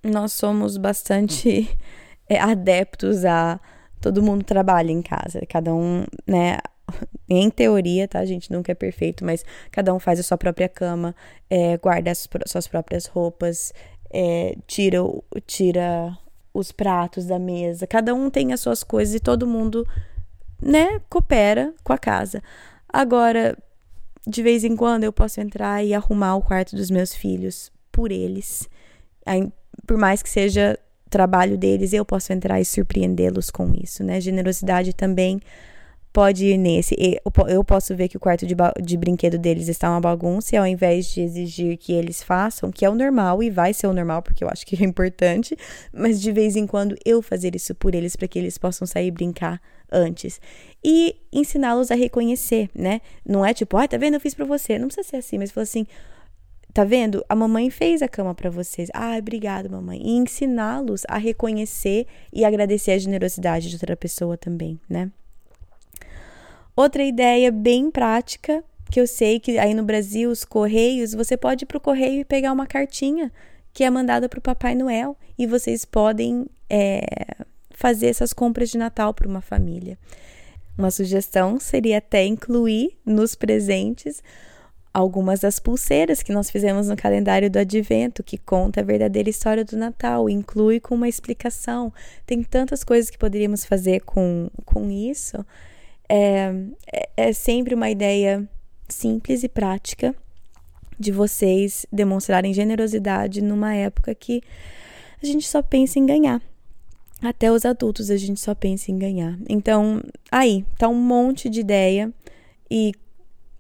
nós 0.03 0.33
somos 0.33 0.77
bastante 0.77 1.69
é, 2.29 2.39
adeptos 2.39 3.25
a 3.25 3.59
todo 4.01 4.21
mundo 4.21 4.43
trabalha 4.43 4.91
em 4.91 5.01
casa, 5.01 5.41
cada 5.47 5.73
um, 5.73 6.05
né? 6.27 6.57
Em 7.27 7.49
teoria, 7.49 8.07
tá, 8.07 8.23
gente? 8.23 8.51
Nunca 8.51 8.71
é 8.71 8.75
perfeito, 8.75 9.25
mas 9.25 9.43
cada 9.71 9.91
um 9.91 9.99
faz 9.99 10.19
a 10.19 10.23
sua 10.23 10.37
própria 10.37 10.69
cama, 10.69 11.15
é, 11.49 11.75
guarda 11.77 12.11
as 12.11 12.29
suas 12.45 12.67
próprias 12.67 13.07
roupas, 13.07 13.73
é, 14.13 14.55
tira, 14.67 14.99
tira 15.47 16.15
os 16.57 16.71
pratos 16.71 17.25
da 17.25 17.37
mesa, 17.37 17.85
cada 17.85 18.15
um 18.15 18.29
tem 18.29 18.53
as 18.53 18.61
suas 18.61 18.81
coisas 18.81 19.13
e 19.13 19.19
todo 19.19 19.45
mundo, 19.45 19.85
né, 20.61 21.01
coopera 21.09 21.73
com 21.83 21.91
a 21.91 21.97
casa. 21.97 22.41
Agora, 22.87 23.57
de 24.25 24.41
vez 24.41 24.63
em 24.63 24.75
quando 24.75 25.03
eu 25.03 25.11
posso 25.11 25.41
entrar 25.41 25.83
e 25.83 25.93
arrumar 25.93 26.35
o 26.35 26.41
quarto 26.41 26.75
dos 26.75 26.89
meus 26.89 27.13
filhos 27.13 27.71
por 27.91 28.11
eles. 28.11 28.69
Por 29.85 29.97
mais 29.97 30.23
que 30.23 30.29
seja 30.29 30.79
trabalho 31.09 31.57
deles, 31.57 31.93
eu 31.93 32.03
posso 32.03 32.33
entrar 32.33 32.59
e 32.59 32.65
surpreendê-los 32.65 33.49
com 33.49 33.73
isso, 33.73 34.03
né? 34.03 34.19
Generosidade 34.19 34.93
também 34.93 35.39
pode 36.15 36.45
ir 36.45 36.57
nesse. 36.57 36.95
Eu 37.49 37.61
posso 37.61 37.93
ver 37.93 38.07
que 38.07 38.15
o 38.15 38.19
quarto 38.21 38.47
de, 38.47 38.55
de 38.81 38.95
brinquedo 38.95 39.37
deles 39.37 39.67
está 39.67 39.89
uma 39.89 39.99
bagunça 39.99 40.55
e 40.55 40.57
ao 40.57 40.65
invés 40.65 41.07
de 41.07 41.19
exigir 41.19 41.75
que 41.77 41.91
eles 41.91 42.23
façam, 42.23 42.71
que 42.71 42.85
é 42.85 42.89
o 42.89 42.95
normal 42.95 43.43
e 43.43 43.49
vai 43.49 43.73
ser 43.73 43.87
o 43.87 43.93
normal 43.93 44.21
porque 44.21 44.41
eu 44.41 44.47
acho 44.47 44.65
que 44.65 44.81
é 44.81 44.87
importante, 44.87 45.57
mas 45.91 46.21
de 46.21 46.31
vez 46.31 46.55
em 46.55 46.65
quando 46.65 46.95
eu 47.03 47.21
fazer 47.21 47.53
isso 47.53 47.75
por 47.75 47.93
eles 47.93 48.15
para 48.15 48.29
que 48.29 48.39
eles 48.39 48.57
possam 48.57 48.87
sair 48.87 49.11
brincar 49.11 49.61
antes. 49.91 50.39
E 50.81 51.17
ensiná-los 51.33 51.91
a 51.91 51.95
reconhecer, 51.95 52.69
né? 52.73 53.01
Não 53.27 53.45
é 53.45 53.53
tipo, 53.53 53.75
ai, 53.75 53.83
ah, 53.83 53.87
tá 53.89 53.97
vendo? 53.97 54.13
Eu 54.13 54.21
fiz 54.21 54.33
para 54.33 54.45
você. 54.45 54.79
Não 54.79 54.87
precisa 54.87 55.05
ser 55.05 55.17
assim, 55.17 55.37
mas 55.37 55.51
falar 55.51 55.63
assim, 55.63 55.85
tá 56.73 56.85
vendo? 56.85 57.25
A 57.27 57.35
mamãe 57.35 57.69
fez 57.69 58.01
a 58.01 58.07
cama 58.07 58.33
para 58.33 58.49
vocês. 58.49 58.89
Ah, 58.93 59.17
obrigada, 59.17 59.67
mamãe. 59.67 59.99
E 60.01 60.11
ensiná-los 60.11 61.03
a 61.09 61.17
reconhecer 61.17 62.07
e 62.31 62.45
agradecer 62.45 62.91
a 62.91 62.97
generosidade 62.97 63.67
de 63.67 63.75
outra 63.75 63.97
pessoa 63.97 64.37
também, 64.37 64.79
né? 64.89 65.11
Outra 66.75 67.03
ideia 67.03 67.51
bem 67.51 67.89
prática, 67.89 68.63
que 68.91 68.99
eu 68.99 69.07
sei 69.07 69.39
que 69.39 69.57
aí 69.57 69.73
no 69.73 69.83
Brasil, 69.83 70.29
os 70.29 70.43
correios, 70.43 71.13
você 71.13 71.37
pode 71.37 71.63
ir 71.63 71.67
para 71.67 71.77
o 71.77 71.81
correio 71.81 72.21
e 72.21 72.25
pegar 72.25 72.51
uma 72.51 72.67
cartinha 72.67 73.31
que 73.73 73.83
é 73.83 73.89
mandada 73.89 74.27
para 74.27 74.39
o 74.39 74.41
Papai 74.41 74.75
Noel 74.75 75.17
e 75.37 75.47
vocês 75.47 75.85
podem 75.85 76.45
é, 76.69 77.01
fazer 77.71 78.07
essas 78.07 78.33
compras 78.33 78.69
de 78.69 78.77
Natal 78.77 79.13
para 79.13 79.27
uma 79.27 79.41
família. 79.41 79.97
Uma 80.77 80.91
sugestão 80.91 81.59
seria 81.59 81.99
até 81.99 82.25
incluir 82.25 82.97
nos 83.05 83.35
presentes 83.35 84.21
algumas 84.93 85.41
das 85.41 85.59
pulseiras 85.59 86.23
que 86.23 86.31
nós 86.31 86.49
fizemos 86.49 86.87
no 86.87 86.95
calendário 86.95 87.49
do 87.49 87.59
Advento, 87.59 88.23
que 88.23 88.37
conta 88.37 88.79
a 88.79 88.83
verdadeira 88.83 89.29
história 89.29 89.63
do 89.63 89.77
Natal, 89.77 90.29
inclui 90.29 90.79
com 90.79 90.95
uma 90.95 91.07
explicação. 91.07 91.91
Tem 92.25 92.41
tantas 92.43 92.83
coisas 92.83 93.09
que 93.09 93.17
poderíamos 93.17 93.65
fazer 93.65 94.01
com, 94.01 94.49
com 94.65 94.89
isso 94.89 95.45
é, 96.09 96.53
é, 96.91 97.09
é 97.17 97.33
sempre 97.33 97.75
uma 97.75 97.89
ideia 97.89 98.47
simples 98.87 99.43
e 99.43 99.49
prática 99.49 100.15
de 100.97 101.11
vocês 101.11 101.85
demonstrarem 101.91 102.53
generosidade 102.53 103.41
numa 103.41 103.73
época 103.73 104.15
que 104.15 104.41
a 105.21 105.25
gente 105.25 105.47
só 105.47 105.61
pensa 105.61 105.99
em 105.99 106.05
ganhar. 106.05 106.41
Até 107.21 107.51
os 107.51 107.65
adultos 107.65 108.09
a 108.09 108.17
gente 108.17 108.39
só 108.39 108.53
pensa 108.53 108.91
em 108.91 108.97
ganhar. 108.97 109.37
Então, 109.49 110.01
aí, 110.31 110.65
tá 110.77 110.87
um 110.87 110.99
monte 110.99 111.49
de 111.49 111.59
ideia 111.59 112.13
e 112.69 112.91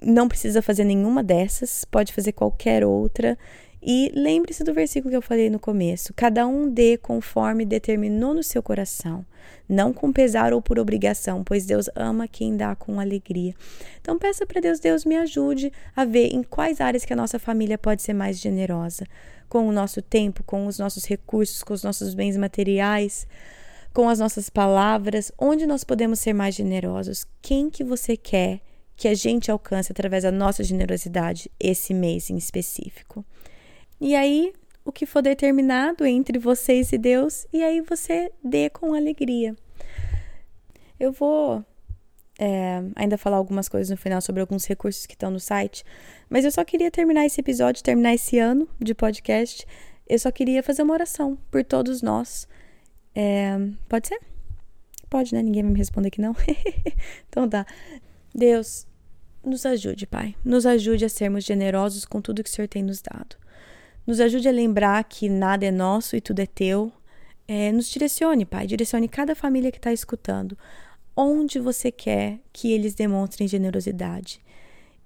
não 0.01 0.27
precisa 0.27 0.61
fazer 0.61 0.83
nenhuma 0.83 1.23
dessas, 1.23 1.85
pode 1.85 2.13
fazer 2.13 2.33
qualquer 2.33 2.85
outra. 2.85 3.37
E 3.87 4.11
lembre-se 4.15 4.63
do 4.63 4.73
versículo 4.73 5.11
que 5.11 5.15
eu 5.15 5.21
falei 5.21 5.47
no 5.47 5.59
começo: 5.59 6.11
cada 6.15 6.47
um 6.47 6.67
dê 6.67 6.97
conforme 6.97 7.63
determinou 7.63 8.33
no 8.33 8.41
seu 8.41 8.63
coração, 8.63 9.23
não 9.69 9.93
com 9.93 10.11
pesar 10.11 10.53
ou 10.53 10.61
por 10.61 10.79
obrigação, 10.79 11.43
pois 11.43 11.67
Deus 11.67 11.87
ama 11.95 12.27
quem 12.27 12.57
dá 12.57 12.75
com 12.75 12.99
alegria. 12.99 13.53
Então 14.01 14.17
peça 14.17 14.43
para 14.43 14.59
Deus, 14.59 14.79
Deus 14.79 15.05
me 15.05 15.15
ajude 15.15 15.71
a 15.95 16.03
ver 16.03 16.33
em 16.33 16.41
quais 16.41 16.81
áreas 16.81 17.05
que 17.05 17.13
a 17.13 17.15
nossa 17.15 17.37
família 17.37 17.77
pode 17.77 18.01
ser 18.01 18.13
mais 18.13 18.39
generosa, 18.39 19.05
com 19.47 19.67
o 19.67 19.71
nosso 19.71 20.01
tempo, 20.01 20.43
com 20.43 20.65
os 20.65 20.79
nossos 20.79 21.05
recursos, 21.05 21.61
com 21.61 21.75
os 21.75 21.83
nossos 21.83 22.15
bens 22.15 22.35
materiais, 22.35 23.27
com 23.93 24.09
as 24.09 24.17
nossas 24.17 24.49
palavras, 24.49 25.31
onde 25.37 25.67
nós 25.67 25.83
podemos 25.83 26.19
ser 26.19 26.33
mais 26.33 26.55
generosos. 26.55 27.23
Quem 27.39 27.69
que 27.69 27.83
você 27.83 28.17
quer 28.17 28.61
que 28.95 29.07
a 29.07 29.13
gente 29.13 29.51
alcance 29.51 29.91
através 29.91 30.23
da 30.23 30.31
nossa 30.31 30.63
generosidade 30.63 31.51
esse 31.59 31.93
mês 31.93 32.31
em 32.31 32.35
específico? 32.35 33.23
E 33.99 34.15
aí, 34.15 34.53
o 34.83 34.91
que 34.91 35.05
for 35.05 35.21
determinado 35.21 36.05
entre 36.05 36.37
vocês 36.37 36.91
e 36.91 36.97
Deus, 36.97 37.47
e 37.51 37.63
aí 37.63 37.81
você 37.81 38.31
dê 38.43 38.69
com 38.69 38.93
alegria. 38.93 39.55
Eu 40.99 41.11
vou 41.11 41.63
é, 42.37 42.83
ainda 42.95 43.17
falar 43.17 43.37
algumas 43.37 43.69
coisas 43.69 43.89
no 43.89 43.97
final 43.97 44.21
sobre 44.21 44.41
alguns 44.41 44.65
recursos 44.65 45.05
que 45.05 45.13
estão 45.13 45.31
no 45.31 45.39
site, 45.39 45.83
mas 46.29 46.45
eu 46.45 46.51
só 46.51 46.63
queria 46.63 46.91
terminar 46.91 47.25
esse 47.25 47.39
episódio, 47.39 47.83
terminar 47.83 48.13
esse 48.13 48.37
ano 48.37 48.67
de 48.79 48.93
podcast. 48.93 49.65
Eu 50.07 50.19
só 50.19 50.31
queria 50.31 50.61
fazer 50.61 50.83
uma 50.83 50.93
oração 50.93 51.37
por 51.49 51.63
todos 51.63 52.01
nós. 52.01 52.47
É, 53.15 53.57
pode 53.87 54.07
ser? 54.07 54.19
Pode, 55.09 55.33
né? 55.33 55.41
Ninguém 55.41 55.63
vai 55.63 55.71
me 55.71 55.77
responder 55.77 56.11
que 56.11 56.21
não. 56.21 56.35
então 57.29 57.47
tá. 57.47 57.65
Deus, 58.33 58.85
nos 59.43 59.65
ajude, 59.65 60.05
Pai. 60.05 60.35
Nos 60.43 60.65
ajude 60.65 61.05
a 61.05 61.09
sermos 61.09 61.43
generosos 61.43 62.05
com 62.05 62.21
tudo 62.21 62.43
que 62.43 62.49
o 62.49 62.53
Senhor 62.53 62.67
tem 62.67 62.83
nos 62.83 63.01
dado. 63.01 63.37
Nos 64.05 64.19
ajude 64.19 64.47
a 64.47 64.51
lembrar 64.51 65.03
que 65.03 65.27
nada 65.27 65.65
é 65.65 65.71
nosso 65.71 66.15
e 66.15 66.21
tudo 66.21 66.39
é 66.39 66.45
teu. 66.45 66.91
É, 67.47 67.71
nos 67.71 67.89
direcione, 67.89 68.45
Pai. 68.45 68.67
Direcione 68.67 69.07
cada 69.07 69.35
família 69.35 69.71
que 69.71 69.77
está 69.77 69.91
escutando. 69.91 70.57
Onde 71.15 71.59
você 71.59 71.91
quer 71.91 72.39
que 72.53 72.71
eles 72.71 72.93
demonstrem 72.93 73.47
generosidade. 73.47 74.41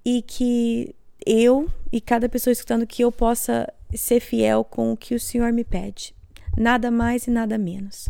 E 0.04 0.22
que 0.22 0.94
eu 1.26 1.70
e 1.92 2.00
cada 2.00 2.28
pessoa 2.28 2.52
escutando 2.52 2.86
que 2.86 3.02
eu 3.02 3.10
possa 3.10 3.72
ser 3.94 4.20
fiel 4.20 4.64
com 4.64 4.92
o 4.92 4.96
que 4.96 5.14
o 5.14 5.20
Senhor 5.20 5.52
me 5.52 5.64
pede. 5.64 6.14
Nada 6.56 6.90
mais 6.90 7.26
e 7.26 7.30
nada 7.30 7.56
menos. 7.56 8.08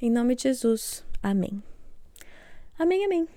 Em 0.00 0.10
nome 0.10 0.34
de 0.34 0.44
Jesus. 0.44 1.04
Amém. 1.22 1.62
Amém, 2.78 3.04
amém. 3.04 3.28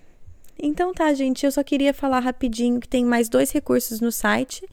Então 0.58 0.94
tá, 0.94 1.14
gente, 1.14 1.46
eu 1.46 1.52
só 1.52 1.64
queria 1.64 1.94
falar 1.94 2.20
rapidinho 2.20 2.80
que 2.80 2.88
tem 2.88 3.04
mais 3.04 3.28
dois 3.28 3.52
recursos 3.52 4.00
no 4.00 4.12
site 4.12 4.66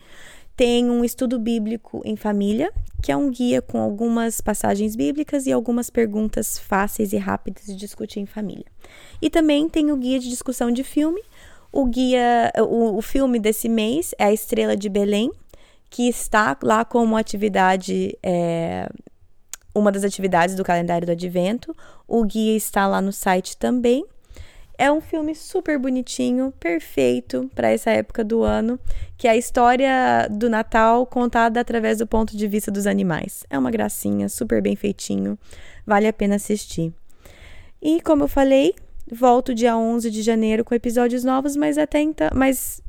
tem 0.63 0.89
um 0.89 1.05
estudo 1.05 1.41
bíblico 1.41 2.01
em 2.05 2.15
família, 2.15 2.73
que 3.03 3.11
é 3.11 3.17
um 3.17 3.33
guia 3.33 3.61
com 3.61 3.81
algumas 3.81 4.41
passagens 4.41 4.95
bíblicas 4.95 5.45
e 5.45 5.51
algumas 5.51 5.91
perguntas 5.91 6.57
fáceis 6.57 7.13
e 7.13 7.17
rápidas 7.17 7.67
de 7.67 7.75
discutir 7.75 8.21
em 8.21 8.27
família. 8.27 8.67
E 9.21 9.29
também 9.29 9.69
tem 9.69 9.91
o 9.91 9.97
guia 9.97 10.21
de 10.21 10.29
discussão 10.29 10.71
de 10.71 10.85
filme. 10.85 11.21
O 11.73 11.85
guia, 11.87 12.53
o, 12.61 12.97
o 12.97 13.03
filme 13.03 13.41
desse 13.41 13.69
mês 13.69 14.15
é 14.17 14.27
a 14.27 14.33
Estrela 14.33 14.77
de 14.77 14.89
Belém, 14.89 15.33
que 15.91 16.09
está 16.09 16.57
lá 16.63 16.85
como 16.85 17.17
atividade 17.17 18.17
é, 18.23 18.89
uma 19.75 19.91
das 19.91 20.05
atividades 20.05 20.55
do 20.55 20.63
calendário 20.63 21.05
do 21.05 21.11
Advento. 21.11 21.75
O 22.07 22.23
guia 22.23 22.57
está 22.57 22.87
lá 22.87 23.01
no 23.01 23.13
site 23.13 23.57
também. 23.57 24.07
É 24.83 24.91
um 24.91 25.01
filme 25.01 25.33
super 25.33 25.79
bonitinho, 25.79 26.53
perfeito 26.59 27.49
para 27.55 27.71
essa 27.71 27.93
época 27.93 28.25
do 28.25 28.43
ano, 28.43 28.81
que 29.17 29.29
é 29.29 29.31
a 29.31 29.37
história 29.37 30.27
do 30.29 30.51
Natal 30.51 31.07
contada 31.07 31.61
através 31.61 31.99
do 31.99 32.07
ponto 32.09 32.37
de 32.37 32.49
vista 32.49 32.69
dos 32.69 32.85
animais. 32.85 33.45
É 33.49 33.57
uma 33.57 33.71
gracinha, 33.71 34.29
super 34.29 34.61
bem 34.61 34.75
feitinho, 34.75 35.39
vale 35.87 36.09
a 36.09 36.13
pena 36.13 36.35
assistir. 36.35 36.93
E 37.81 38.01
como 38.01 38.25
eu 38.25 38.29
falei, 38.29 38.75
volto 39.09 39.55
dia 39.55 39.77
11 39.77 40.11
de 40.11 40.21
janeiro 40.21 40.65
com 40.65 40.75
episódios 40.75 41.23
novos, 41.23 41.55
mas 41.55 41.79
até 41.79 42.01
então, 42.01 42.31
mas 42.35 42.83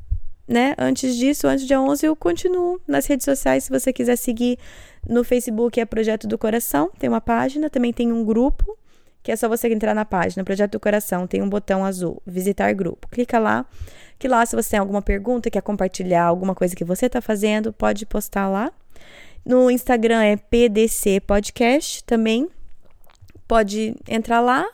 né, 0.48 0.74
antes 0.76 1.14
disso, 1.14 1.46
antes 1.46 1.64
do 1.64 1.68
dia 1.68 1.80
11 1.80 2.06
eu 2.06 2.16
continuo 2.16 2.80
nas 2.88 3.06
redes 3.06 3.24
sociais, 3.24 3.62
se 3.62 3.70
você 3.70 3.92
quiser 3.92 4.16
seguir 4.16 4.58
no 5.08 5.22
Facebook 5.22 5.78
é 5.78 5.84
Projeto 5.84 6.26
do 6.26 6.36
Coração, 6.36 6.90
tem 6.98 7.08
uma 7.08 7.20
página, 7.20 7.70
também 7.70 7.92
tem 7.92 8.10
um 8.10 8.24
grupo 8.24 8.76
que 9.24 9.32
é 9.32 9.36
só 9.36 9.48
você 9.48 9.72
entrar 9.72 9.94
na 9.94 10.04
página 10.04 10.44
Projeto 10.44 10.72
do 10.72 10.80
Coração, 10.80 11.26
tem 11.26 11.40
um 11.40 11.48
botão 11.48 11.82
azul, 11.82 12.22
visitar 12.26 12.72
grupo. 12.74 13.08
Clica 13.08 13.38
lá, 13.38 13.64
que 14.18 14.28
lá 14.28 14.44
se 14.44 14.54
você 14.54 14.72
tem 14.72 14.78
alguma 14.78 15.00
pergunta, 15.00 15.50
quer 15.50 15.62
compartilhar 15.62 16.24
alguma 16.24 16.54
coisa 16.54 16.76
que 16.76 16.84
você 16.84 17.06
está 17.06 17.22
fazendo, 17.22 17.72
pode 17.72 18.04
postar 18.04 18.48
lá. 18.50 18.70
No 19.42 19.70
Instagram 19.70 20.22
é 20.22 20.36
PDC 20.36 21.20
Podcast 21.20 22.04
também. 22.04 22.50
Pode 23.48 23.96
entrar 24.06 24.40
lá. 24.40 24.66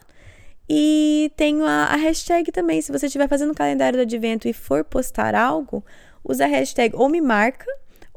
E 0.68 1.30
tem 1.36 1.62
a, 1.62 1.84
a 1.84 1.96
hashtag 1.96 2.50
também. 2.50 2.82
Se 2.82 2.90
você 2.90 3.06
estiver 3.06 3.28
fazendo 3.28 3.52
o 3.52 3.54
calendário 3.54 3.98
do 3.98 4.02
advento 4.02 4.48
e 4.48 4.52
for 4.52 4.82
postar 4.82 5.36
algo, 5.36 5.84
usa 6.24 6.44
a 6.44 6.48
hashtag 6.48 6.94
ou 6.96 7.08
me 7.08 7.20
marca, 7.20 7.66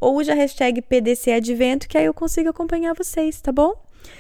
ou 0.02 0.18
usa 0.18 0.34
a 0.34 0.36
hashtag 0.36 0.82
PDC 0.82 1.32
Advento, 1.32 1.88
que 1.88 1.98
aí 1.98 2.06
eu 2.06 2.14
consigo 2.14 2.50
acompanhar 2.50 2.96
vocês, 2.96 3.40
tá 3.40 3.52
bom? 3.52 3.74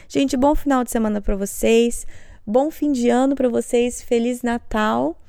Gente, 0.07 0.37
bom 0.37 0.55
final 0.55 0.83
de 0.83 0.91
semana 0.91 1.21
para 1.21 1.35
vocês. 1.35 2.05
Bom 2.45 2.69
fim 2.69 2.91
de 2.91 3.09
ano 3.09 3.35
para 3.35 3.49
vocês. 3.49 4.01
Feliz 4.01 4.41
Natal. 4.41 5.19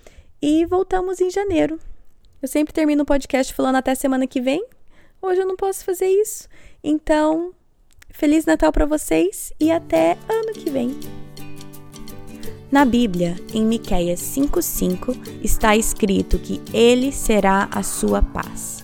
E 0.42 0.66
voltamos 0.66 1.20
em 1.20 1.30
janeiro. 1.30 1.78
Eu 2.42 2.48
sempre 2.48 2.74
termino 2.74 3.02
o 3.02 3.06
podcast 3.06 3.54
falando 3.54 3.76
até 3.76 3.94
semana 3.94 4.26
que 4.26 4.40
vem. 4.40 4.64
Hoje 5.22 5.40
eu 5.40 5.46
não 5.46 5.56
posso 5.56 5.84
fazer 5.84 6.06
isso. 6.06 6.48
Então, 6.82 7.52
Feliz 8.10 8.44
Natal 8.44 8.70
para 8.70 8.84
vocês 8.84 9.52
e 9.58 9.70
até 9.72 10.18
ano 10.28 10.52
que 10.52 10.70
vem. 10.70 10.98
Na 12.70 12.84
Bíblia, 12.84 13.36
em 13.54 13.64
Miqueias 13.64 14.20
5:5, 14.20 15.16
está 15.42 15.76
escrito 15.76 16.38
que 16.38 16.60
ele 16.72 17.10
será 17.12 17.68
a 17.72 17.82
sua 17.82 18.20
paz. 18.20 18.83